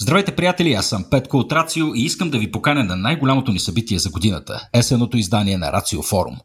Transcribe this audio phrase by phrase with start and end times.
[0.00, 0.72] Здравейте, приятели!
[0.72, 4.10] Аз съм Петко от Рацио и искам да ви поканя на най-голямото ни събитие за
[4.10, 6.36] годината– есеното издание на Рацио Форум.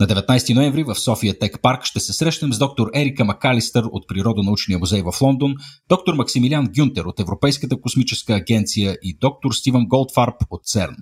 [0.00, 4.08] На 19 ноември в София Тек Парк ще се срещнем с доктор Ерика Макалистър от
[4.08, 5.54] Природонаучния музей в Лондон,
[5.88, 10.96] доктор Максимилиан Гюнтер от Европейската космическа агенция и доктор Стивън Голдфарб от ЦЕРН.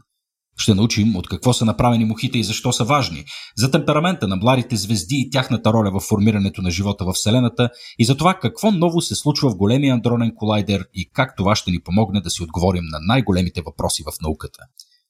[0.56, 3.24] Ще научим от какво са направени мухите и защо са важни,
[3.56, 8.04] за темперамента на младите звезди и тяхната роля в формирането на живота в Вселената и
[8.04, 11.80] за това какво ново се случва в големия андронен колайдер и как това ще ни
[11.80, 14.58] помогне да си отговорим на най-големите въпроси в науката.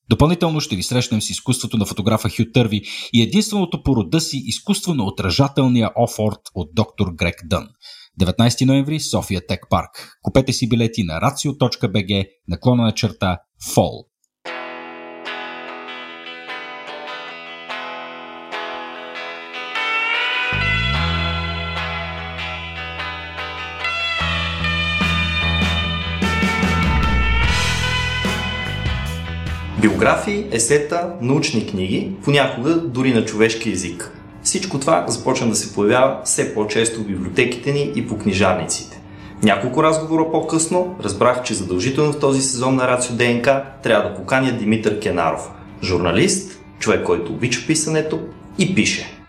[0.08, 4.42] Допълнително ще ви срещнем с изкуството на фотографа Хю Търви и единственото по рода си
[4.44, 7.68] изкуство на отражателния офорт от доктор Грек Дън.
[8.20, 10.18] 19 ноември, София Тек Парк.
[10.22, 13.38] Купете си билети на racio.bg, наклона на черта
[13.74, 14.13] FALL.
[29.84, 34.18] Биографии, есета, научни книги, понякога дори на човешки език.
[34.42, 39.00] Всичко това започна да се появява все по-често в библиотеките ни и по книжарниците.
[39.42, 44.52] Няколко разговора по-късно разбрах, че задължително в този сезон на Рацио ДНК трябва да поканя
[44.52, 45.50] Димитър Кенаров,
[45.82, 48.20] журналист, човек, който обича писането
[48.58, 49.23] и пише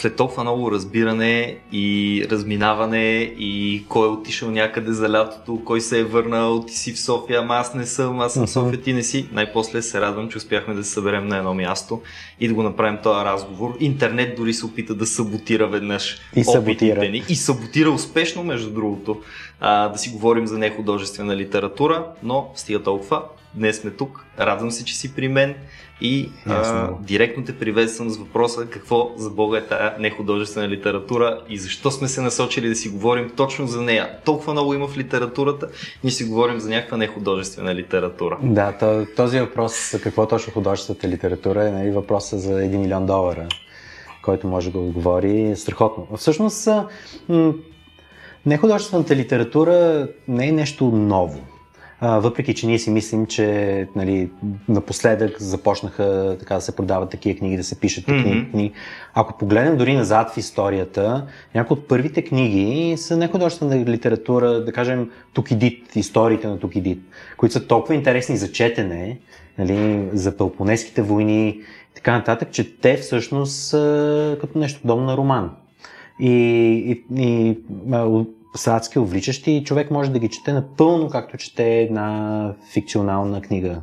[0.00, 6.00] след толкова много разбиране и разминаване и кой е отишъл някъде за лятото, кой се
[6.00, 8.92] е върнал, ти си в София, ама аз не съм, аз съм в София, ти
[8.92, 9.28] не си.
[9.32, 12.00] Най-после се радвам, че успяхме да се съберем на едно място
[12.40, 13.76] и да го направим този разговор.
[13.80, 17.08] Интернет дори се опита да саботира веднъж и саботира.
[17.08, 17.22] ни.
[17.28, 19.20] И саботира успешно, между другото,
[19.60, 23.22] а, да си говорим за нехудожествена литература, но стига толкова.
[23.54, 24.24] Днес сме тук.
[24.40, 25.54] Радвам се, че си при мен
[26.00, 31.58] и а, директно те приветствам с въпроса какво за Бога е тая нехудожествена литература и
[31.58, 34.10] защо сме се насочили да си говорим точно за нея.
[34.24, 35.68] Толкова много има в литературата,
[36.04, 38.38] ние си говорим за някаква нехудожествена литература.
[38.42, 41.90] Да, този въпрос, какво точно художествената литература е нали,
[42.36, 43.48] въпроса за 1 милион долара,
[44.22, 46.16] който може да отговори страхотно.
[46.16, 46.68] Всъщност,
[47.28, 47.54] м-
[48.46, 51.38] нехудожествената литература не е нещо ново
[52.00, 54.30] а, въпреки, че ние си мислим, че нали,
[54.68, 58.50] напоследък започнаха така да се продават такива книги, да се пишат такива mm-hmm.
[58.50, 58.72] книги.
[59.14, 65.10] Ако погледнем дори назад в историята, някои от първите книги са нехудожествена литература, да кажем
[65.32, 67.02] Тукидит, историите на Тукидит,
[67.36, 69.18] които са толкова интересни за четене,
[69.58, 71.62] нали, за Пелопонеските войни и
[71.94, 75.50] така нататък, че те всъщност са като нещо подобно на роман.
[76.20, 77.56] И, и, и
[78.58, 83.82] са адски увличащи и човек може да ги чете напълно, както чете една фикционална книга.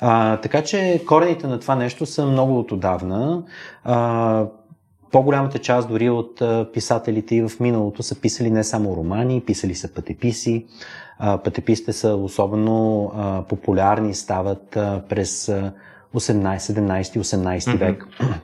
[0.00, 3.42] А, така че корените на това нещо са много от отдавна.
[3.84, 4.46] А,
[5.12, 6.42] по-голямата част дори от
[6.72, 10.66] писателите и в миналото са писали не само романи, писали са пътеписи.
[11.44, 13.12] Пътеписите са особено
[13.48, 14.68] популярни, стават
[15.08, 15.72] през 18,
[16.14, 18.04] 17, 18 век.
[18.04, 18.34] Mm-hmm.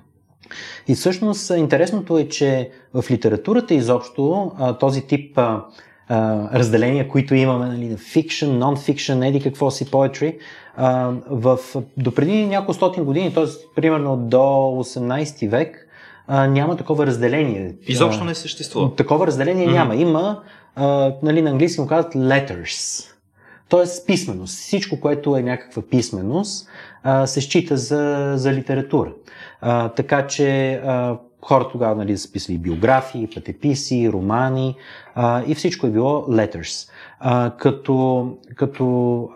[0.88, 5.38] И всъщност интересното е, че в литературата изобщо този тип
[6.55, 10.38] разделения, които имаме, нали, fiction, non-fiction, еди какво си, poetry,
[11.31, 11.59] в,
[11.97, 13.44] до преди няколко стотин години, т.е.
[13.77, 15.88] примерно до 18 век,
[16.28, 17.75] няма такова разделение.
[17.87, 18.94] Изобщо не съществува.
[18.94, 19.72] Такова разделение mm-hmm.
[19.72, 19.97] няма.
[19.97, 20.43] Има,
[21.22, 23.11] нали, на английски му казват letters.
[23.74, 24.58] Тоест писменост.
[24.58, 26.68] Всичко, което е някаква писменост,
[27.24, 29.12] се счита за, за литература.
[29.96, 34.76] Така че а, хората тогава нали, са писали биографии, пътеписи, романи
[35.46, 36.90] и всичко е било letters.
[37.58, 39.28] Като като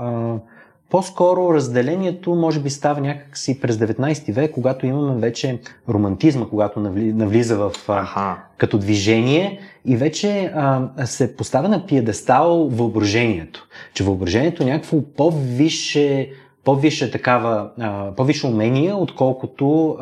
[0.91, 7.56] по-скоро разделението може би става някакси през 19 век, когато имаме вече романтизма, когато навлиза
[7.56, 13.66] в а, като движение и вече а, се поставя на пиедестал въображението.
[13.94, 16.31] Че въображението е някакво по-висше
[16.69, 17.71] по-висше такава,
[18.17, 19.97] по-висше умение, отколкото,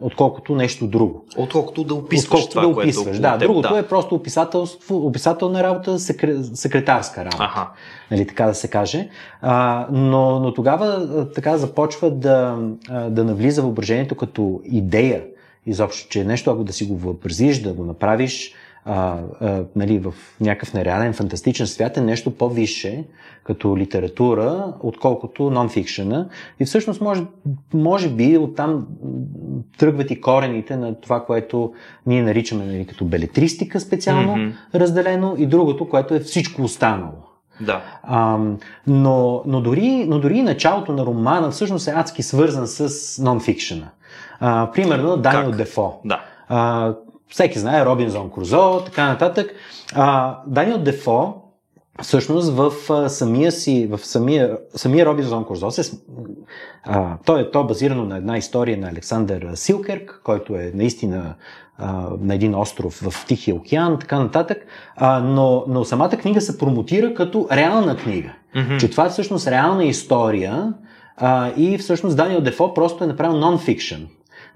[0.00, 1.24] отколкото нещо друго.
[1.36, 3.04] Отколкото да описваш отколкото това, да описваш.
[3.04, 3.78] Което да, теб, другото да.
[3.78, 7.50] е просто описателство, описателна работа, секретарска работа.
[7.54, 7.70] Ага.
[8.10, 9.08] Нали, така да се каже.
[9.92, 12.58] Но, но тогава така започва да,
[13.10, 15.22] да навлиза въображението като идея.
[15.66, 18.54] Изобщо, че нещо, ако да си го въобразиш, да го направиш,
[18.84, 23.04] а, а, нали, в някакъв нереален, фантастичен свят е нещо по-висше
[23.44, 26.28] като литература, отколкото нонфикшена.
[26.60, 27.22] И всъщност може,
[27.74, 28.86] може би оттам
[29.78, 31.72] тръгват и корените на това, което
[32.06, 34.54] ние наричаме нали, като белетристика специално mm-hmm.
[34.74, 37.12] разделено и другото, което е всичко останало.
[37.60, 37.82] Да.
[38.02, 38.38] А,
[38.86, 43.88] но, но, дори, но дори началото на романа всъщност е адски свързан с нонфикшена.
[44.40, 46.00] А, примерно Даниел Дефо.
[46.04, 46.20] Да.
[46.48, 46.94] А,
[47.30, 49.54] всеки знае Робинзон Крузо, така нататък.
[49.94, 51.34] А, Даниел Дефо
[52.02, 52.72] всъщност в
[53.08, 55.98] самия си, в самия, самия Робинзон Крузо се,
[56.84, 61.34] а, той, е, той е базирано на една история на Александър Силкерк, който е наистина
[61.78, 64.58] а, на един остров в Тихия океан, така нататък,
[64.96, 68.32] а, но, но самата книга се промотира като реална книга.
[68.56, 68.80] Mm-hmm.
[68.80, 70.74] Че това е всъщност реална история
[71.16, 74.06] а, и всъщност Даниел Дефо просто е направил нон-фикшн.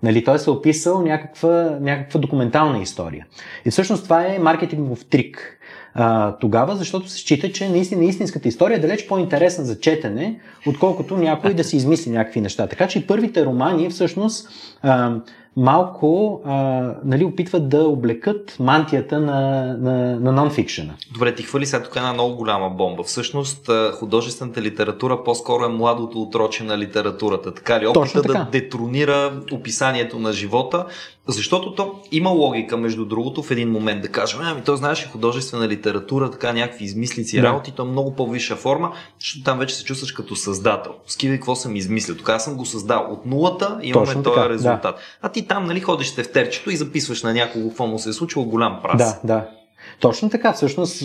[0.02, 3.26] Нали, той се е описал някаква, някаква документална история.
[3.64, 5.58] И всъщност това е маркетингов трик
[5.94, 11.16] а, тогава, защото се счита, че наистина истинската история е далеч по-интересна за четене, отколкото
[11.16, 12.66] някой да си измисли някакви неща.
[12.66, 14.48] Така че и първите романи всъщност
[14.82, 15.16] а,
[15.56, 16.54] малко а,
[17.04, 20.90] нали, опитват да облекат мантията на, на, на нон-фикшена.
[21.12, 23.02] Добре, ти хвали сега тук една много голяма бомба.
[23.02, 27.54] Всъщност художествената литература по-скоро е младото отроче на литературата.
[27.54, 27.86] Така ли?
[27.86, 30.86] Опита да детронира описанието на живота
[31.28, 35.68] защото то има логика, между другото, в един момент да кажем, ами то знаеш художествена
[35.68, 37.42] литература, така някакви измислици, да.
[37.42, 40.92] работи, то е много по-висша форма, защото там вече се чувстваш като създател.
[41.06, 42.16] Скидай какво съм измислил.
[42.16, 44.82] Тук аз съм го създал от нулата и имаме този резултат.
[44.82, 44.96] Да.
[45.22, 48.12] А ти там, нали, ходиш в тефтерчето и записваш на някого какво му се е
[48.12, 48.98] случило голям прас.
[48.98, 49.48] Да, да.
[50.00, 51.02] Точно така, всъщност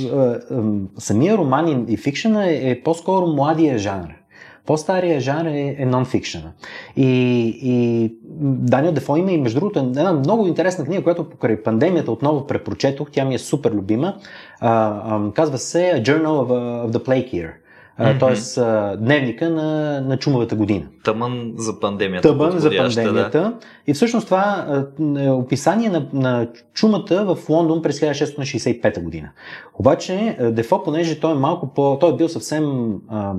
[0.98, 4.19] самия роман и фикшена е, е по-скоро младия жанр.
[4.66, 6.50] По-стария жанр е, е нон-фикшена.
[6.96, 7.10] И,
[7.64, 12.48] и Даниел Дефо има и между другото една много интересна книга, която покрай пандемията отново
[12.48, 14.16] препрочетох, тя ми е супер любима.
[14.60, 14.70] А,
[15.06, 16.50] а, казва се Journal of,
[16.88, 17.52] of the Plague Year
[18.00, 18.20] mm-hmm.
[18.20, 18.98] т.е.
[18.98, 20.86] дневника на, на чумовата година.
[21.04, 22.28] Тъмън за пандемията.
[22.28, 23.40] Тъмън за пандемията.
[23.40, 23.54] Да.
[23.88, 24.66] И всъщност това
[25.20, 29.30] е описание на, на чумата в Лондон през 1665 година.
[29.74, 31.98] Обаче Дефо, понеже той е малко по...
[32.00, 33.34] Той е бил съвсем а,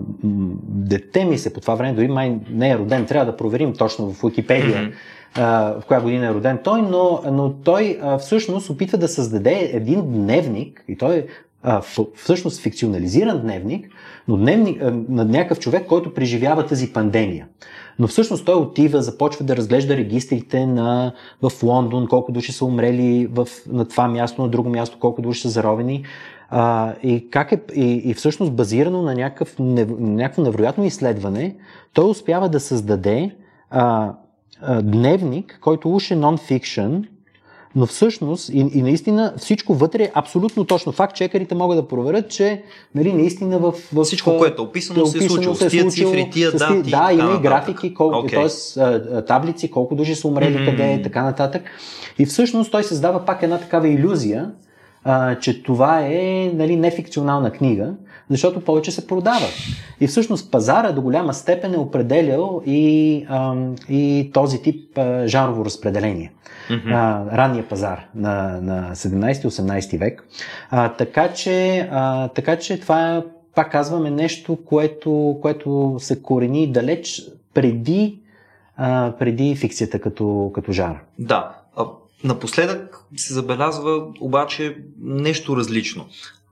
[0.69, 4.13] дете ми се по това време, дори май не е роден, трябва да проверим точно
[4.13, 4.79] в Уикипедия.
[4.79, 4.93] Mm-hmm
[5.37, 10.03] в коя година е роден той, но, но той а, всъщност опитва да създаде един
[10.13, 11.27] дневник, и той
[11.63, 11.83] а,
[12.17, 13.91] всъщност фикционализиран дневник,
[14.31, 17.47] но дневник на някакъв човек, който преживява тази пандемия.
[17.99, 21.12] Но всъщност той отива, започва да разглежда регистрите на,
[21.43, 25.41] в Лондон, колко души са умрели в, на това място, на друго място, колко души
[25.41, 26.05] са заровени.
[26.50, 31.56] А, и, как е, и, и всъщност базирано на някакъв, някакво невероятно изследване,
[31.93, 33.37] той успява да създаде
[33.71, 34.12] а,
[34.62, 37.05] а, дневник, който уж е нон-фикшн,
[37.75, 40.93] но всъщност и, и наистина всичко вътре е абсолютно точно.
[40.93, 42.62] Факт чекерите могат да проверят, че
[42.94, 45.55] нали, наистина в, в всичко, което е описано, е описано се е случило.
[45.55, 46.90] Се е случило, цифри, тия дати.
[46.90, 48.75] Да, има и графики, колко, okay.
[48.75, 49.25] т.е.
[49.25, 50.70] таблици, колко души са умрели, mm-hmm.
[50.70, 51.62] къде е, така нататък.
[52.19, 54.50] И всъщност той създава пак една такава иллюзия,
[55.05, 57.94] а, че това е нали, нефикционална книга,
[58.31, 59.47] защото повече се продава.
[60.00, 63.55] И всъщност пазара до голяма степен е определял и, а,
[63.88, 66.32] и този тип а, жанрово разпределение.
[66.71, 66.94] Mm-hmm.
[66.94, 70.25] А, ранния пазар на, на 17-18 век.
[70.71, 73.25] А, така, че, а, така че това
[73.55, 77.23] пак казваме нещо, което, което се корени далеч
[77.55, 78.19] преди,
[78.77, 81.00] а, преди фикцията като, като жар.
[81.19, 81.56] Да.
[82.25, 86.06] Напоследък се забелязва обаче нещо различно.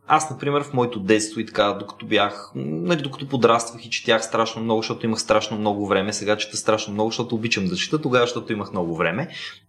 [0.09, 4.63] Аз, например, в моето детство и така, докато бях, нали, докато подраствах и четях страшно
[4.63, 8.25] много, защото имах страшно много време, сега чета страшно много, защото обичам да чета, тогава,
[8.25, 9.29] защото имах много време.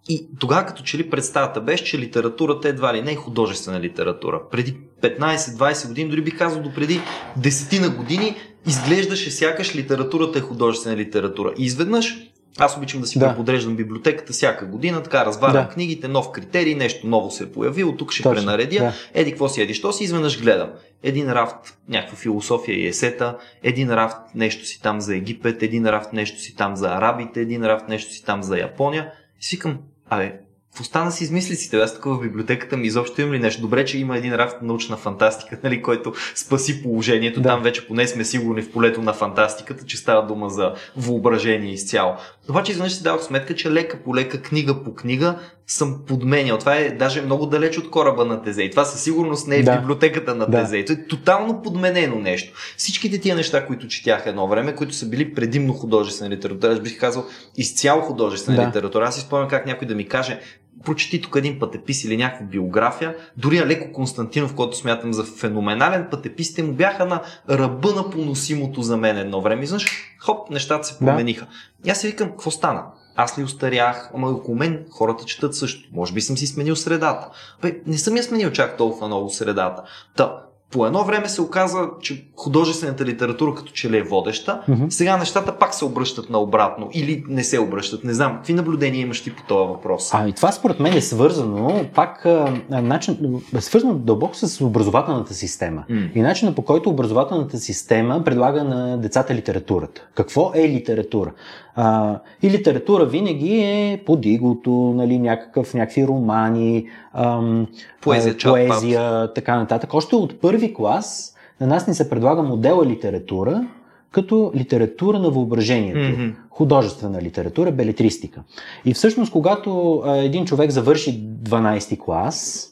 [0.09, 4.41] И тогава, като че ли представата беше, че литературата едва ли не е художествена литература.
[4.51, 7.01] Преди 15-20 години, дори би казал до преди
[7.39, 8.35] 10 на години,
[8.68, 11.54] изглеждаше сякаш литературата е художествена литература.
[11.57, 12.18] И изведнъж
[12.57, 13.27] аз обичам да си да.
[13.29, 15.69] преподреждам библиотеката всяка година, така разварям да.
[15.69, 18.94] книгите, нов критерий, нещо ново се е появило, тук ще Точно, пренаредя, да.
[19.13, 20.69] еди какво си, еди що си, изведнъж гледам.
[21.03, 26.13] Един рафт, някаква философия и есета, един рафт, нещо си там за Египет, един рафт,
[26.13, 29.11] нещо си там за арабите, един рафт, нещо си там за Япония.
[29.41, 29.77] И си викам,
[30.09, 30.39] абе,
[30.76, 31.78] в остана си измислиците.
[31.78, 33.61] Аз тук в библиотеката ми изобщо имам ли нещо.
[33.61, 37.42] Добре, че има един рафт научна фантастика, нали, който спаси положението.
[37.42, 37.49] Да.
[37.49, 42.16] Там вече поне сме сигурни в полето на фантастиката, че става дума за въображение изцяло.
[42.49, 46.57] Обаче изведнъж си давах сметка, че лека по лека, книга по книга съм подменял.
[46.57, 48.69] Това е даже много далеч от кораба на Тезей.
[48.69, 49.73] Това със сигурност не е да.
[49.76, 50.61] в библиотеката на да.
[50.61, 50.85] Тезей.
[50.85, 52.54] Това е тотално подменено нещо.
[52.78, 56.99] Всичките тия неща, които четях едно време, които са били предимно художествена литература, аз бих
[56.99, 57.26] казал
[57.57, 58.68] изцяло художествена да.
[58.68, 59.06] литература.
[59.06, 60.40] Аз си спомням как някой да ми каже,
[60.86, 63.16] прочети тук един пътепис или някаква биография.
[63.38, 68.81] Дори Алеко Константинов, който смятам за феноменален пътепис, те му бяха на ръба на поносимото
[68.81, 69.64] за мен едно време.
[69.64, 69.86] И знаеш,
[70.19, 71.45] хоп, нещата се промениха.
[71.45, 71.90] Да.
[71.90, 72.83] И аз си викам, какво стана?
[73.16, 74.12] Аз ли устарях?
[74.14, 75.90] Ама около мен хората четат също.
[75.94, 77.30] Може би съм си сменил средата.
[77.62, 79.83] Бе, не съм я сменил чак толкова много средата.
[80.16, 84.61] Та, по едно време се оказа, че художествената литература като че ли е водеща.
[84.68, 84.85] Мгм.
[84.90, 88.04] Сега нещата пак се обръщат наобратно или не се обръщат.
[88.04, 88.35] Не знам.
[88.35, 90.09] Какви наблюдения имаш ти по този въпрос?
[90.14, 95.83] Ами това според мен е свързано, пак а, начин, е свързано дълбоко с образователната система.
[95.90, 96.02] М.
[96.16, 100.07] И начина по който образователната система предлага на децата литературата.
[100.16, 101.31] Какво е литература?
[101.76, 107.68] А, и литература винаги е подигото, нали, някакъв, някакви романи, ам,
[108.02, 109.94] Поезия, поезия, така нататък.
[109.94, 113.68] Още от първи клас на нас ни се предлага модела литература
[114.11, 116.21] като литература на въображението.
[116.21, 116.30] Мгм.
[116.49, 118.42] Художествена литература, белетристика.
[118.85, 122.68] И всъщност, когато а, един човек завърши 12 клас,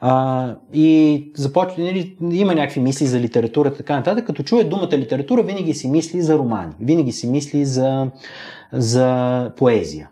[0.00, 5.42] а, и започва, нали, има някакви мисли за литература, така нататък, като чуе думата литература,
[5.42, 8.10] винаги си мисли за романи, винаги си мисли за,
[8.72, 10.08] за поезия.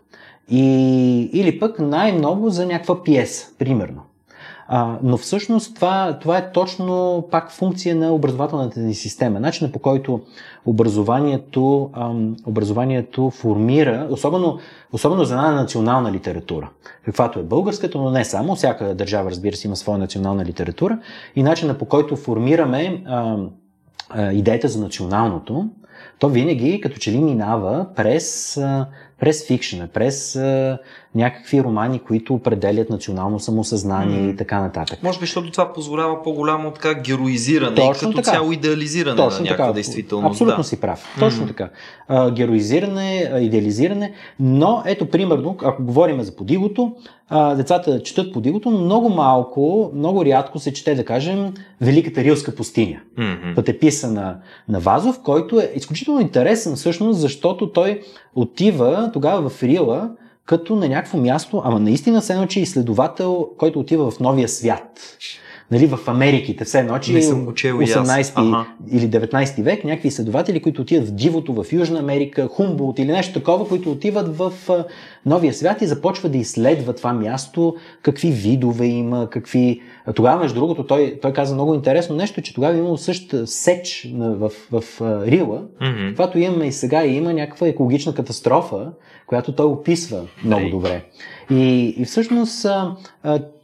[0.49, 4.01] И, или пък най-много за някаква пиеса, примерно.
[5.03, 9.39] Но всъщност това, това е точно пак функция на образователната ни система.
[9.39, 10.21] Начинът по който
[10.65, 14.59] образованието, ам, образованието формира, особено,
[14.93, 16.69] особено за една национална литература,
[17.05, 18.55] каквато е българската, но не само.
[18.55, 20.99] Всяка държава, разбира се, има своя национална литература.
[21.35, 23.49] И начинът по който формираме ам,
[24.31, 25.69] идеята за националното,
[26.19, 28.59] то винаги като че ли минава през,
[29.19, 30.39] през фикшена, през
[31.15, 34.29] някакви романи, които определят национално самосъзнание М.
[34.29, 35.03] и така нататък.
[35.03, 38.31] Може би, защото това позволява по-голямо така героизиране Точно и като така.
[38.31, 40.33] цяло идеализиране на някаква действителност.
[40.33, 40.63] Абсолютно да.
[40.63, 41.15] си прав.
[41.19, 41.47] Точно М.
[41.47, 41.69] така.
[42.07, 46.95] А, героизиране, идеализиране, но ето примерно, ако говорим за подигото,
[47.29, 52.55] а, децата четат подигото, но много малко, много рядко се чете, да кажем, Великата Рилска
[52.55, 52.99] пустиня.
[53.17, 53.55] Мгм.
[53.55, 54.37] Пътеписа на,
[54.67, 58.01] на Вазов, който е изключително интересен всъщност, защото той
[58.35, 60.09] отива тогава в Рила
[60.49, 65.17] като на някакво място, ама наистина се едно, че изследовател, който отива в новия свят.
[65.71, 67.89] Нали, в Америките, все едно, че Не съм го чел и аз.
[67.89, 68.65] 18 Ага.
[68.91, 73.33] или 19 век, някакви изследователи, които отиват в дивото в Южна Америка, Хумболт или нещо
[73.33, 74.53] такова, които отиват в
[75.25, 79.81] новия свят и започват да изследват това място, какви видове има, какви...
[80.15, 84.11] Тогава, между другото, той, той каза много интересно нещо, че тогава е имало същата сеч
[84.19, 86.07] в, в, в Рила, Мгм.
[86.07, 88.91] каквато имаме и сега, и има някаква екологична катастрофа,
[89.29, 90.71] която той описва много Ей.
[90.71, 91.03] добре.
[91.51, 92.65] И, и всъщност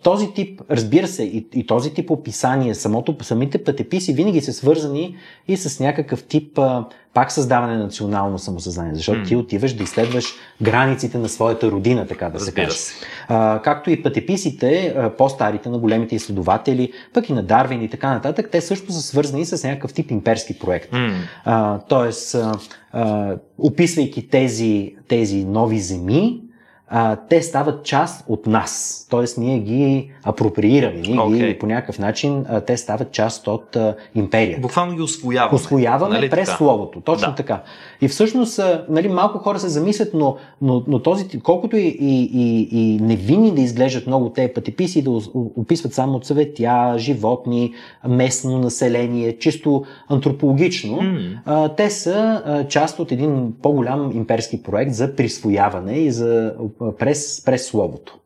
[0.06, 5.16] този тип, разбира се, и, и този тип описание, самото, самите пътеписи винаги са свързани
[5.48, 9.26] и с някакъв тип а, пак създаване на национално самосъзнание, защото М.
[9.26, 10.26] ти отиваш да изследваш
[10.62, 12.78] границите на своята родина, така да се Разбира каже.
[12.78, 12.94] се.
[13.28, 18.14] А, както и пътеписите, а, по-старите на големите изследователи, пък и на Дарвин и така
[18.14, 20.92] нататък, те също са свързани с някакъв тип имперски проект.
[20.92, 21.14] М.
[21.46, 22.58] А, тоест, а,
[22.92, 26.42] а, описвайки тези, тези нови земи,
[26.88, 29.08] а, те стават част от нас.
[29.10, 31.48] Тоест, ние ги апроприираме, ние Окей.
[31.54, 34.62] ги по някакъв начин, а, те стават част от а, империята.
[34.62, 35.56] Буквално ги освояваме.
[35.56, 36.58] Освояваме Нали през така?
[36.58, 37.02] словото.
[37.02, 37.36] Точно Да.
[37.36, 37.62] така.
[38.02, 42.30] И всъщност, а, нали, малко хора се замислят, но, но, но този, колкото и, и,
[42.34, 47.74] и, и невинни да изглеждат много тези пътеписи, да описват само цветя, животни,
[48.08, 51.20] местно население, чисто антропологично, М.
[51.46, 56.54] а, те са а, част от един по-голям имперски проект за присвояване и за,
[57.00, 58.20] през, през словото.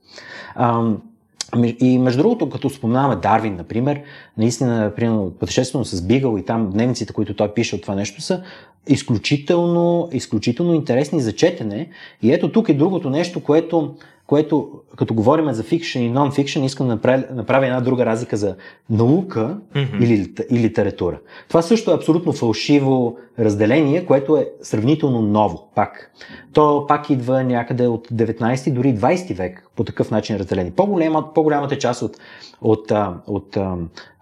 [1.80, 4.02] И между другото, като споменаваме Дарвин, например,
[4.38, 8.44] наистина, примерно, пътешествено с Бигъл и там дневниците, които той пише от това нещо, са
[8.88, 11.90] изключително, изключително интересни за четене.
[12.22, 13.96] И ето тук е другото нещо, което,
[14.30, 18.56] което като говорим за фикшн и нон-фикшн, искам да направя, направя една друга разлика за
[18.90, 20.04] наука Мгм.
[20.04, 21.20] или, и литература.
[21.48, 26.12] Това също е абсолютно фалшиво разделение, което е сравнително ново, пак.
[26.54, 30.72] То пак идва някъде от 19 дори 20 век по такъв начин разделение.
[30.76, 32.18] По-голяма, по-голямата част от,
[32.62, 33.58] от, а, от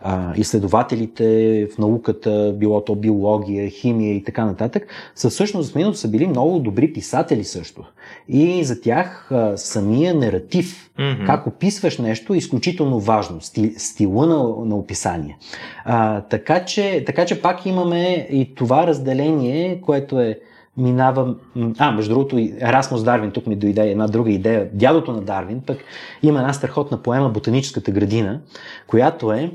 [0.02, 1.28] а, изследователите
[1.76, 6.28] в науката, било то биология, химия и така нататък, са всъщност в миналото са били
[6.28, 7.84] много добри писатели също.
[8.30, 11.26] И за тях а, самия нератив, Мгм.
[11.26, 13.42] как описваш нещо е изключително важно.
[13.42, 14.36] Сти, стила на,
[14.66, 15.38] на описание.
[15.86, 20.40] А, така, че, така че пак имаме и това разделение, което е
[20.78, 21.36] минава...
[21.56, 24.70] м, А, между другото, и Ерасмус Дарвин, тук ми дойде една друга идея.
[24.74, 25.78] Дядото на Дарвин пък
[26.24, 28.40] има една страхотна поема Ботаническата градина,
[28.88, 29.52] която е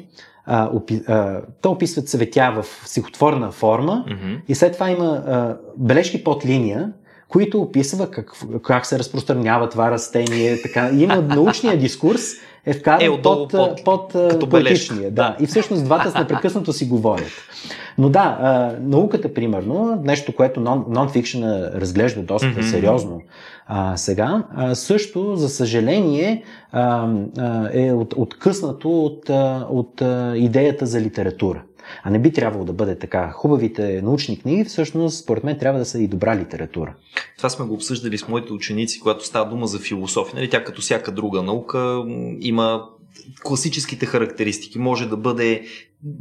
[0.46, 4.36] а, опи, а, то описва цветя в стихотворна форма Мгм.
[4.48, 6.92] и след това има а, бележки под линия,
[7.32, 10.62] които описва как, как се разпространява това растение.
[10.62, 10.90] Така.
[10.92, 12.22] Има научния дискурс
[12.66, 15.10] е вкаран е, под, под, под, под поетичния.
[15.10, 15.36] Да.
[15.40, 17.30] И всъщност двата непрекъснато си говорят.
[17.98, 22.70] Но да, а, науката, примерно, нещо, което нон-фикшена разглежда доста mm-hmm.
[22.70, 23.20] сериозно
[23.66, 27.08] а, сега, а, също, за съжаление, а,
[27.38, 29.30] а, е от, откъснато от,
[29.70, 31.62] от а, идеята за литература.
[32.02, 33.30] А не би трябвало да бъде така.
[33.30, 36.94] Хубавите научни книги, всъщност, според мен, трябва да са и добра литература.
[37.36, 40.34] Това сме го обсъждали с моите ученици, когато става дума за философия.
[40.36, 40.50] Нали?
[40.50, 42.04] Тя като всяка друга наука
[42.40, 42.84] има
[43.42, 44.78] класическите характеристики.
[44.78, 45.62] Може да бъде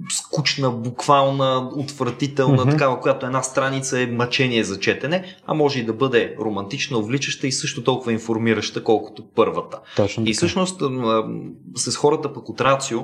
[0.10, 2.72] скучна, буквална, отвратителна, mm-hmm.
[2.72, 7.48] такава, която една страница е мъчение за четене, а може и да бъде романтична, увличаща
[7.48, 9.80] и също толкова информираща, колкото първата.
[9.96, 10.82] Точно и всъщност
[11.76, 13.00] с хората пък от Рацио,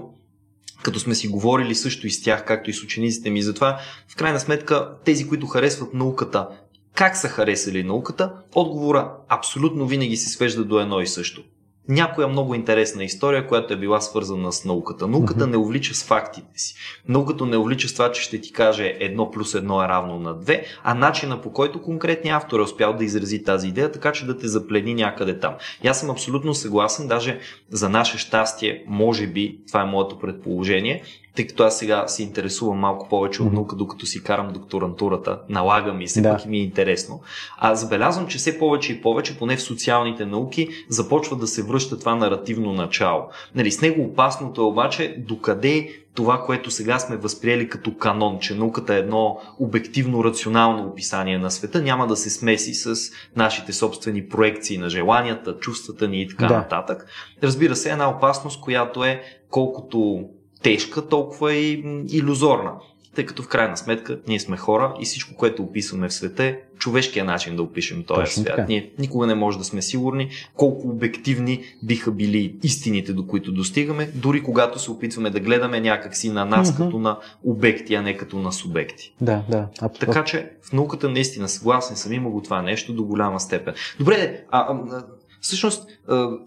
[0.83, 4.15] като сме си говорили също и с тях, както и с учениците ми, затова в
[4.15, 6.47] крайна сметка тези, които харесват науката,
[6.93, 11.43] как са харесали науката, отговора абсолютно винаги се свежда до едно и също
[11.89, 15.07] някоя много интересна история, която е била свързана с науката.
[15.07, 15.51] Науката mm-hmm.
[15.51, 16.75] не увлича с фактите си.
[17.07, 20.33] Науката не увлича с това, че ще ти каже едно плюс едно е равно на
[20.33, 24.25] две, а начина по който конкретният автор е успял да изрази тази идея, така че
[24.25, 25.55] да те заплени някъде там.
[25.83, 27.39] И аз съм абсолютно съгласен, даже
[27.69, 31.03] за наше щастие, може би, това е моето предположение,
[31.37, 35.93] тъй като аз сега се интересувам малко повече от наука, докато си карам докторантурата, налага
[35.93, 36.37] ми се, да.
[36.37, 37.21] пък ми е интересно.
[37.57, 41.99] А забелязвам, че все повече и повече, поне в социалните науки, започва да се връща
[41.99, 43.23] това наративно начало.
[43.55, 48.55] Нали, с него опасното е обаче докъде това, което сега сме възприели като канон, че
[48.55, 54.27] науката е едно обективно рационално описание на света, няма да се смеси с нашите собствени
[54.27, 56.57] проекции на желанията, чувствата ни и така да.
[56.57, 57.07] нататък.
[57.43, 60.29] Разбира се, една опасност, която е колкото
[60.63, 62.71] тежка, толкова и иллюзорна.
[63.15, 66.59] Тъй като в крайна сметка ние сме хора и всичко, което описваме в света е
[66.79, 68.55] човешкия начин да опишем този Точно свят.
[68.55, 68.65] Така.
[68.69, 74.09] Ние никога не може да сме сигурни колко обективни биха били истините, до които достигаме,
[74.15, 76.77] дори когато се опитваме да гледаме някакси на нас mm-hmm.
[76.77, 79.13] като на обекти, а не като на субекти.
[79.21, 79.67] Да, да.
[79.81, 80.13] Абсолютно.
[80.13, 83.73] Така че в науката наистина съгласен съм, има го това нещо до голяма степен.
[83.99, 85.03] Добре, а, а,
[85.41, 85.87] Всъщност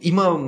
[0.01, 0.39] има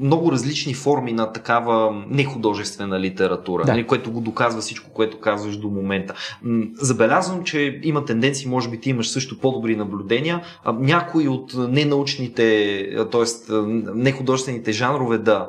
[0.00, 3.72] много различни форми на такава нехудожествена литература, да.
[3.72, 6.14] Нали, което го доказва всичко, което казваш до момента.
[6.74, 10.42] Забелязвам, че има тенденции, може би ти имаш също по-добри наблюдения,
[10.74, 13.52] някои от ненаучните, т.е.
[13.94, 15.48] нехудожествените жанрове да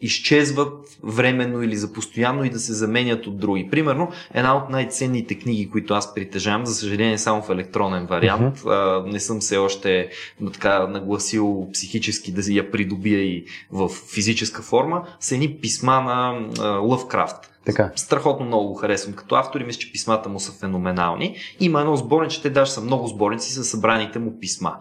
[0.00, 3.68] изчезват временно или за постоянно и да се заменят от други.
[3.70, 9.04] Примерно, една от най-ценните книги, които аз притежавам, за съжаление само в електронен вариант, uh-huh.
[9.06, 10.10] а, не съм се още
[10.52, 16.40] така нагласил психически да я придобия и в физическа форма, са едни писма на
[16.80, 17.50] Лъвкрафт.
[17.64, 17.92] Така.
[17.96, 21.36] Страхотно много го харесвам като автор и мисля, че писмата му са феноменални.
[21.60, 24.76] Има едно сборниче, те даже са много сборници с събраните му писма.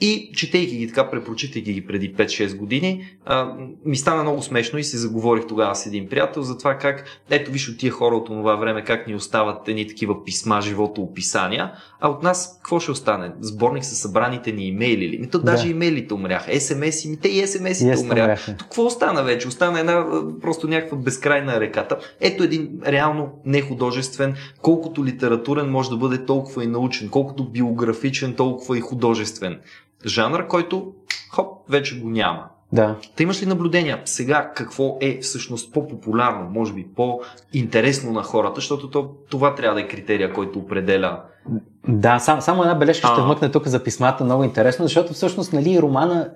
[0.00, 3.52] И четейки ги така, препрочитайки ги преди 5-6 години, а,
[3.84, 7.50] ми стана много смешно и се заговорих тогава с един приятел за това как, ето
[7.50, 11.72] виж от тия хора от това време, как ни остават едни такива писма, живото описания,
[12.00, 13.32] а от нас какво ще остане?
[13.40, 15.18] Сборник с събраните ни имейли ли?
[15.18, 15.70] Ми то даже да.
[15.70, 18.56] имейлите умряха, СМС, ми те и СМС-ите умряха.
[18.56, 19.48] То какво остана вече?
[19.48, 20.06] Остана една
[20.40, 21.98] просто някаква безкрайна реката.
[22.20, 28.78] Ето един реално нехудожествен, колкото литературен може да бъде толкова и научен, колкото биографичен, толкова
[28.78, 29.58] и художествен
[30.06, 30.92] жанр, който
[31.30, 32.44] хоп, вече го няма.
[32.72, 32.96] Да.
[33.16, 38.90] Та имаш ли наблюдения сега какво е всъщност по-популярно, може би по-интересно на хората, защото
[38.90, 41.20] то, това трябва да е критерия, който определя.
[41.88, 45.82] Да, сам, само една бележка ще вмъкне тук за писмата, много интересно, защото всъщност нали,
[45.82, 46.28] романа,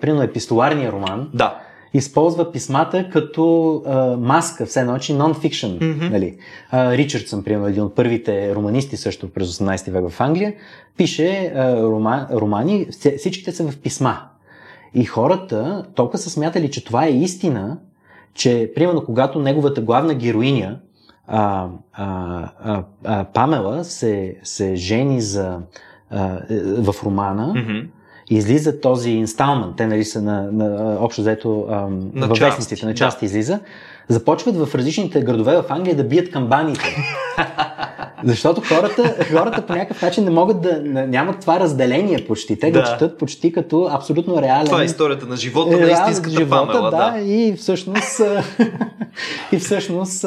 [0.00, 1.58] примерно епистоларния роман, да
[1.94, 5.78] използва писмата като а, маска, все едно, че нон-фикшн.
[5.78, 6.10] Mm-hmm.
[6.10, 6.36] Нали.
[6.70, 10.54] А, Ричардсън, примерно, един от първите романисти също през 18 век в Англия,
[10.96, 12.86] пише а, рома, романи,
[13.18, 14.18] всичките са в писма.
[14.94, 17.78] И хората толкова са смятали, че това е истина,
[18.34, 20.78] че, примерно, когато неговата главна героиня,
[21.26, 25.58] а, а, а, а, Памела, се, се жени за,
[26.10, 26.40] а,
[26.78, 27.86] в романа, mm-hmm
[28.30, 31.50] излиза този инсталмент, те нали са на, на общо взето
[32.14, 33.26] във вестниците, на части да.
[33.26, 33.60] излиза,
[34.08, 36.96] започват в различните градове в Англия да бият камбаните.
[38.24, 42.58] Защото хората, хората по някакъв начин не могат да нямат това разделение почти.
[42.58, 42.80] Те да.
[42.80, 44.66] го четат почти като абсолютно реален.
[44.66, 47.20] Това е историята на живота, на истинската живота, памела, да, да.
[47.20, 48.20] И всъщност,
[49.52, 50.22] и всъщност,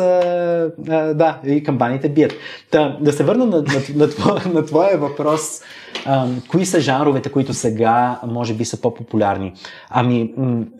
[1.15, 2.33] да, и камбаните бият.
[2.71, 5.61] Та, да се върна на, на, на, твоя, на твоя въпрос.
[6.47, 9.53] Кои са жанровете, които сега може би са по-популярни?
[9.89, 10.33] Ами,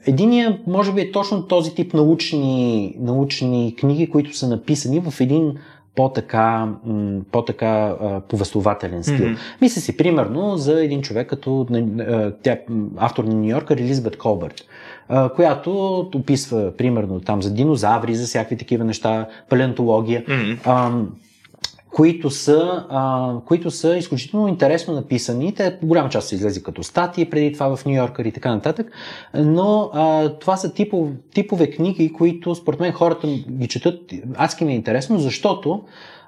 [0.05, 5.53] единия може би е точно този тип научни, научни книги, които са написани в един
[6.01, 6.67] по-така,
[7.31, 7.95] по-така
[8.29, 9.25] повествователен стил.
[9.25, 9.35] Мгм.
[9.61, 11.67] Мисля си, примерно, за един човек като
[12.43, 12.57] тя,
[12.97, 14.65] автор на Нью Йоркър Елизабет Колбърт,
[15.35, 20.23] която описва, примерно, там за динозаври, за всякакви такива неща, палеонтология.
[20.27, 21.07] Мгм.
[21.91, 25.53] Които са, а, които са изключително интересно написани.
[25.53, 28.91] Те голяма част са излезли като статии преди това в Нью Йоркър и така нататък,
[29.33, 33.99] но а, това са типов, типове книги, които според мен хората ги четат
[34.35, 35.81] адски ми е интересно, защото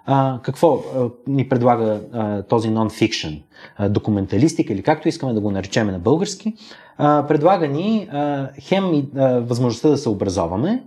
[0.05, 3.41] а, какво а, ни предлага а, този нон-фикшн,
[3.89, 6.53] документалистика или както искаме да го наречем на български,
[6.97, 10.83] а, предлага ни а, хем и, а, възможността да се образоваме,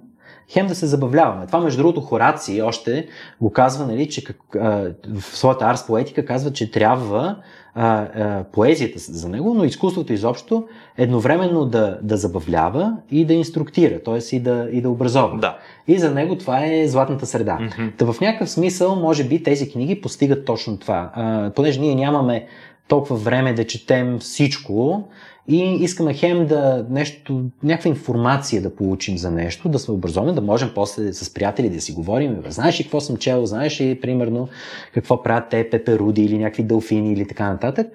[0.52, 1.46] хем да се забавляваме.
[1.46, 3.06] Това, между другото, Хораци още
[3.40, 7.36] го казва, нали, че как, а, в своята арс поетика казва, че трябва
[7.74, 10.64] а, а, поезията за него, но изкуството изобщо
[10.98, 14.36] едновременно да, да забавлява и да инструктира, т.е.
[14.36, 15.38] И да, и да образова.
[15.38, 15.58] Да.
[15.88, 17.58] И за него това е златната среда.
[17.60, 17.88] Мгм.
[17.96, 21.10] Та в някакъв смисъл, може би, тези книги постигат точно това.
[21.14, 22.46] А, понеже ние нямаме
[22.88, 25.08] толкова време да четем всичко
[25.48, 30.40] и искаме хем да нещо, някаква информация да получим за нещо, да сме образовани, да
[30.40, 32.42] можем после с приятели да си говорим.
[32.48, 33.46] Знаеш ли какво съм чел?
[33.46, 34.48] Знаеш ли, примерно,
[34.94, 37.86] какво правят те, пеперуди или някакви делфини или така нататък.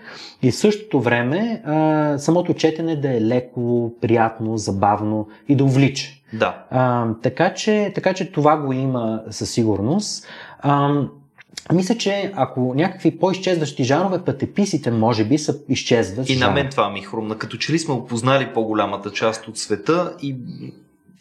[0.42, 6.12] И в същото време а, самото четене да е леко, приятно, забавно и да увлича.
[6.34, 6.64] Да.
[6.70, 10.28] А, така, че, така че това го има със сигурност.
[10.60, 11.02] А,
[11.74, 16.30] мисля, че ако някакви по-изчезващи жанрове, пътеписите може би са изчезват.
[16.30, 17.38] И на мен това ми хрумна.
[17.38, 20.36] Като че ли сме опознали по-голямата част от света и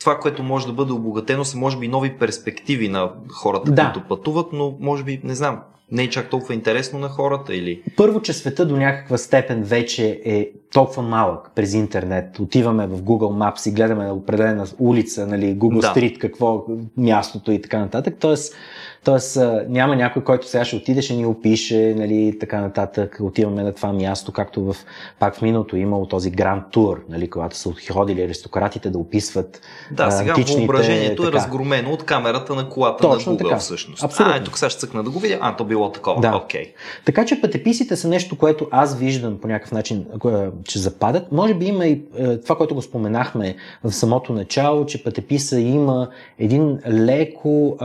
[0.00, 3.92] това, което може да бъде обогатено, са може би нови перспективи на хората, Да.
[3.92, 5.60] които пътуват, но може би, не знам,
[5.92, 7.82] не е чак толкова интересно на хората или...
[7.96, 12.38] Първо, че света до някаква степен вече е толкова малък през интернет.
[12.38, 15.86] Отиваме в Google Maps и гледаме на определена улица, нали, Google Да.
[15.94, 16.64] Street, какво
[16.96, 18.16] мястото и така нататък.
[18.20, 18.54] Тоест,
[19.04, 23.18] Тоест няма някой, който сега ще отиде, ще ни опише, нали, така нататък.
[23.22, 24.76] Отиваме на това място, както в,
[25.18, 29.60] пак в миналото е имало този гранд тур, нали, когато са ходили аристократите да описват
[29.90, 31.36] Да, сега античните, въображението е така.
[31.36, 33.56] разгромено от камерата на колата Точно на Google така.
[33.56, 34.02] всъщност.
[34.02, 34.34] Абсолютно.
[34.34, 35.38] А, е, тук сега ще цъкна да го видя.
[35.40, 36.20] А, то било такова.
[36.20, 36.36] Да.
[36.36, 36.72] Окей.
[37.04, 40.28] Така че пътеписите са нещо, което аз виждам по някакъв начин, е,
[40.64, 41.32] че западат.
[41.32, 46.08] Може би има и е, това, което го споменахме в самото начало, че пътеписа има
[46.38, 47.76] един леко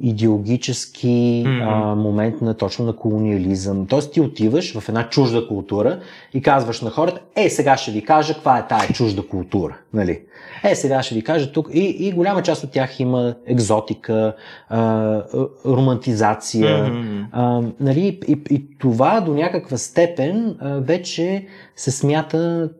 [0.00, 1.62] идеологически Мгм.
[1.62, 3.86] а, момент на точно на колониализъм.
[3.86, 6.00] Тоест ти отиваш в една чужда култура
[6.34, 9.76] и казваш на хората, е, сега ще ви кажа каква е тая чужда култура.
[9.92, 10.20] Нали?
[10.64, 11.68] Е, сега ще ви кажа тук.
[11.72, 14.34] И, и голяма част от тях има екзотика,
[14.68, 15.22] а,
[15.66, 16.84] романтизация.
[16.84, 17.22] Мгм.
[17.32, 22.70] А, нали, и, и това до някаква степен а, вече се смята,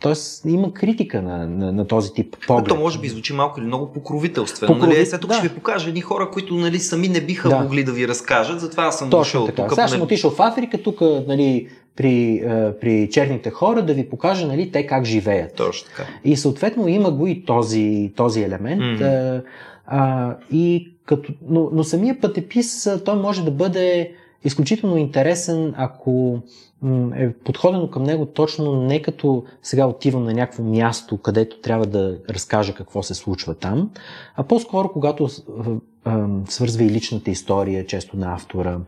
[0.00, 0.14] т.е.
[0.48, 2.68] има критика на, на, на този тип поглед.
[2.68, 4.74] То може би звучи малко или много покровителствено.
[4.74, 5.00] Покрови- Нали?
[5.00, 5.36] Е, Сега тук да.
[5.36, 7.60] ще ви покажа едни хора, които нали, сами не биха Да.
[7.60, 9.62] могли да ви разкажат, затова аз съм Точно дошъл така.
[9.62, 9.74] тук.
[9.74, 14.46] Сега съм отишъл в Африка, тук нали, при, а, при черните хора да ви покажа
[14.46, 15.54] нали, те как живеят.
[15.54, 16.08] Точно така.
[16.24, 18.82] И съответно има го и този, този елемент.
[18.82, 19.04] Мгм.
[19.04, 19.42] А,
[19.86, 24.12] а, и като, но, но самия пътепис, а, той може да бъде
[24.44, 26.38] изключително интересен, ако
[27.14, 32.18] е подходено към него точно не като сега отивам на някакво място, където трябва да
[32.30, 33.90] разкажа какво се случва там,
[34.36, 35.28] а по-скоро когато
[36.48, 38.78] свързва и личната история, често на автора,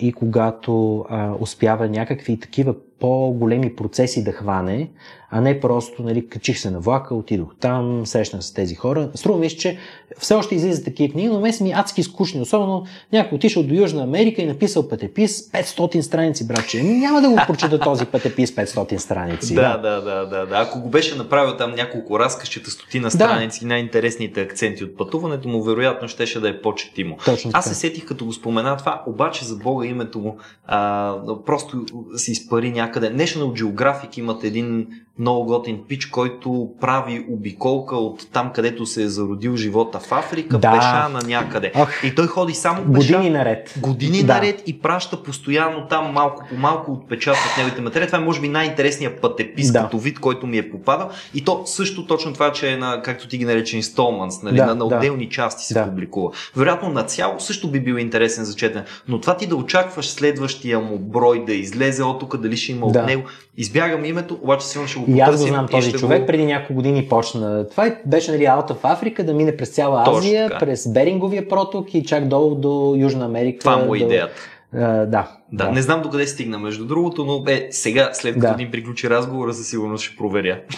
[0.00, 1.04] и когато
[1.40, 4.90] успява някакви такива по-големи процеси да хване,
[5.30, 9.10] а не просто, нали, качих се на влака, отидох там, срещнах с тези хора.
[9.14, 9.78] Струва ми се, че
[10.18, 12.40] все още излизат такива книги, но мен са ми адски скучни.
[12.40, 16.80] Особено някой отишъл до Южна Америка и написал пътепис 500 страници, братче.
[16.80, 19.54] Ами Няма да го прочета този пътепис 500 страници.
[19.54, 20.56] Да, да, да, да, да.
[20.56, 26.08] Ако го беше направил там няколко разказчета, стотина страници, най-интересните акценти от пътуването му, вероятно
[26.08, 27.16] щеше да е по-четимо.
[27.24, 30.36] Точно Аз се сетих като го спомена това, обаче за Бога името му
[30.66, 31.14] а,
[31.46, 31.84] просто
[32.16, 33.12] се изпари някъде.
[33.12, 34.86] National Geographic имат един
[35.18, 40.58] много готин пич, който прави обиколка от там, където се е зародил живота в Африка,
[40.58, 40.72] Да.
[40.72, 41.72] пеша на някъде.
[41.76, 42.04] Ох.
[42.04, 43.12] И той ходи само пеша.
[43.16, 43.74] Години наред.
[43.80, 44.34] Години Да.
[44.34, 48.06] наред и праща постоянно там малко по малко отпечатват неговите материали.
[48.06, 49.82] Това е може би най-интересният пътепис Да.
[49.82, 51.10] като вид, който ми е попадал.
[51.34, 54.66] И то също точно това, че е на, както ти ги нарече, installments, нали, Да,
[54.66, 54.96] на, на да.
[54.96, 55.84] отделни части се Да.
[55.84, 56.30] публикува.
[56.56, 58.84] Вероятно на цяло също би бил интересен за четене.
[59.08, 62.92] Но това ти да очакваш следващия му брой да излезе от тук, дали ще има
[62.92, 63.00] Да.
[63.00, 63.22] от него.
[63.56, 66.26] Избягам името, обаче сигурно ще го И аз го знам този човек, Го...
[66.26, 67.68] преди няколко години почна.
[67.68, 71.94] Това е- беше нали, Out of Africa, да мине през цяла Азия, през Беринговия проток
[71.94, 73.58] и чак долу до Южна Америка.
[73.58, 74.04] Това му е до...
[74.04, 74.34] идеята.
[74.74, 75.37] А, да.
[75.52, 75.72] Да, Да.
[75.72, 78.52] не знам докъде стигна, между другото, но е, сега, след като Да.
[78.52, 80.60] един приключи разговора, със сигурност ще проверя.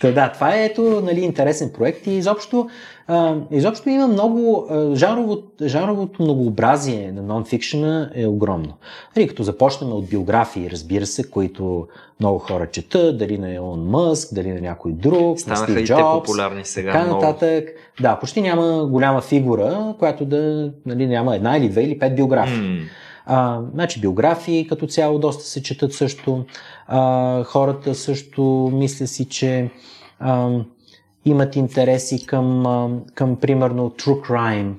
[0.00, 2.68] Та, да, това е ето, нали, интересен проект и изобщо,
[3.08, 8.74] а, изобщо има много, а, жанрово, жанровото многообразие на нонфикшена е огромно.
[9.16, 11.86] Нали, като започнем от биографии, разбира се, които
[12.20, 15.80] много хора четат, дали на Елон Мъск, дали на някой друг, на Станаха Стив и
[15.80, 17.22] те Джобс, популярни сега така много.
[17.22, 17.68] нататък.
[18.00, 22.58] Да, почти няма голяма фигура, която да, нали, няма една или две или пет биографии.
[22.58, 22.78] М,
[23.30, 26.44] А, значи биографии като цяло доста се четат също.
[26.86, 29.70] А, хората също мисля си, че
[30.20, 30.50] а,
[31.24, 32.64] имат интереси към,
[33.14, 34.72] към примерно true crime.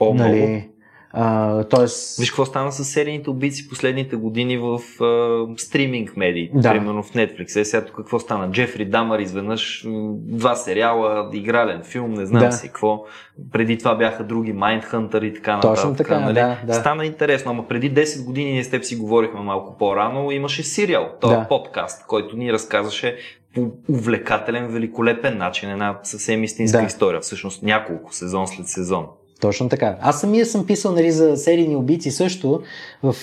[0.00, 0.68] О, нали?
[1.16, 6.70] А, тоест, Виж какво стана с серийните убийци последните години в а, стриминг медии, Да.
[6.70, 7.60] примерно в Netflix.
[7.60, 8.50] Е, сега тук какво стана?
[8.50, 12.52] Джефри Дамър изведнъж два сериала, игрален филм, не знам Да.
[12.52, 13.04] си какво.
[13.52, 15.76] Преди това бяха други Mindhunter и така нататък.
[15.76, 16.34] Точно така, нали?
[16.34, 16.74] да, да.
[16.74, 21.08] Стана интересно, ама преди 10 години ние с теб си говорихме малко по-рано, имаше сериал,
[21.20, 21.48] този Да.
[21.48, 23.16] подкаст, който ни разказваше
[23.54, 26.84] по увлекателен, великолепен начин една съвсем истинска Да.
[26.84, 27.20] история.
[27.20, 29.06] Всъщност няколко сезон след сезон.
[29.44, 29.96] Точно така.
[30.00, 32.62] Аз самия съм писал нали, за серийни убийци също.
[33.02, 33.16] В,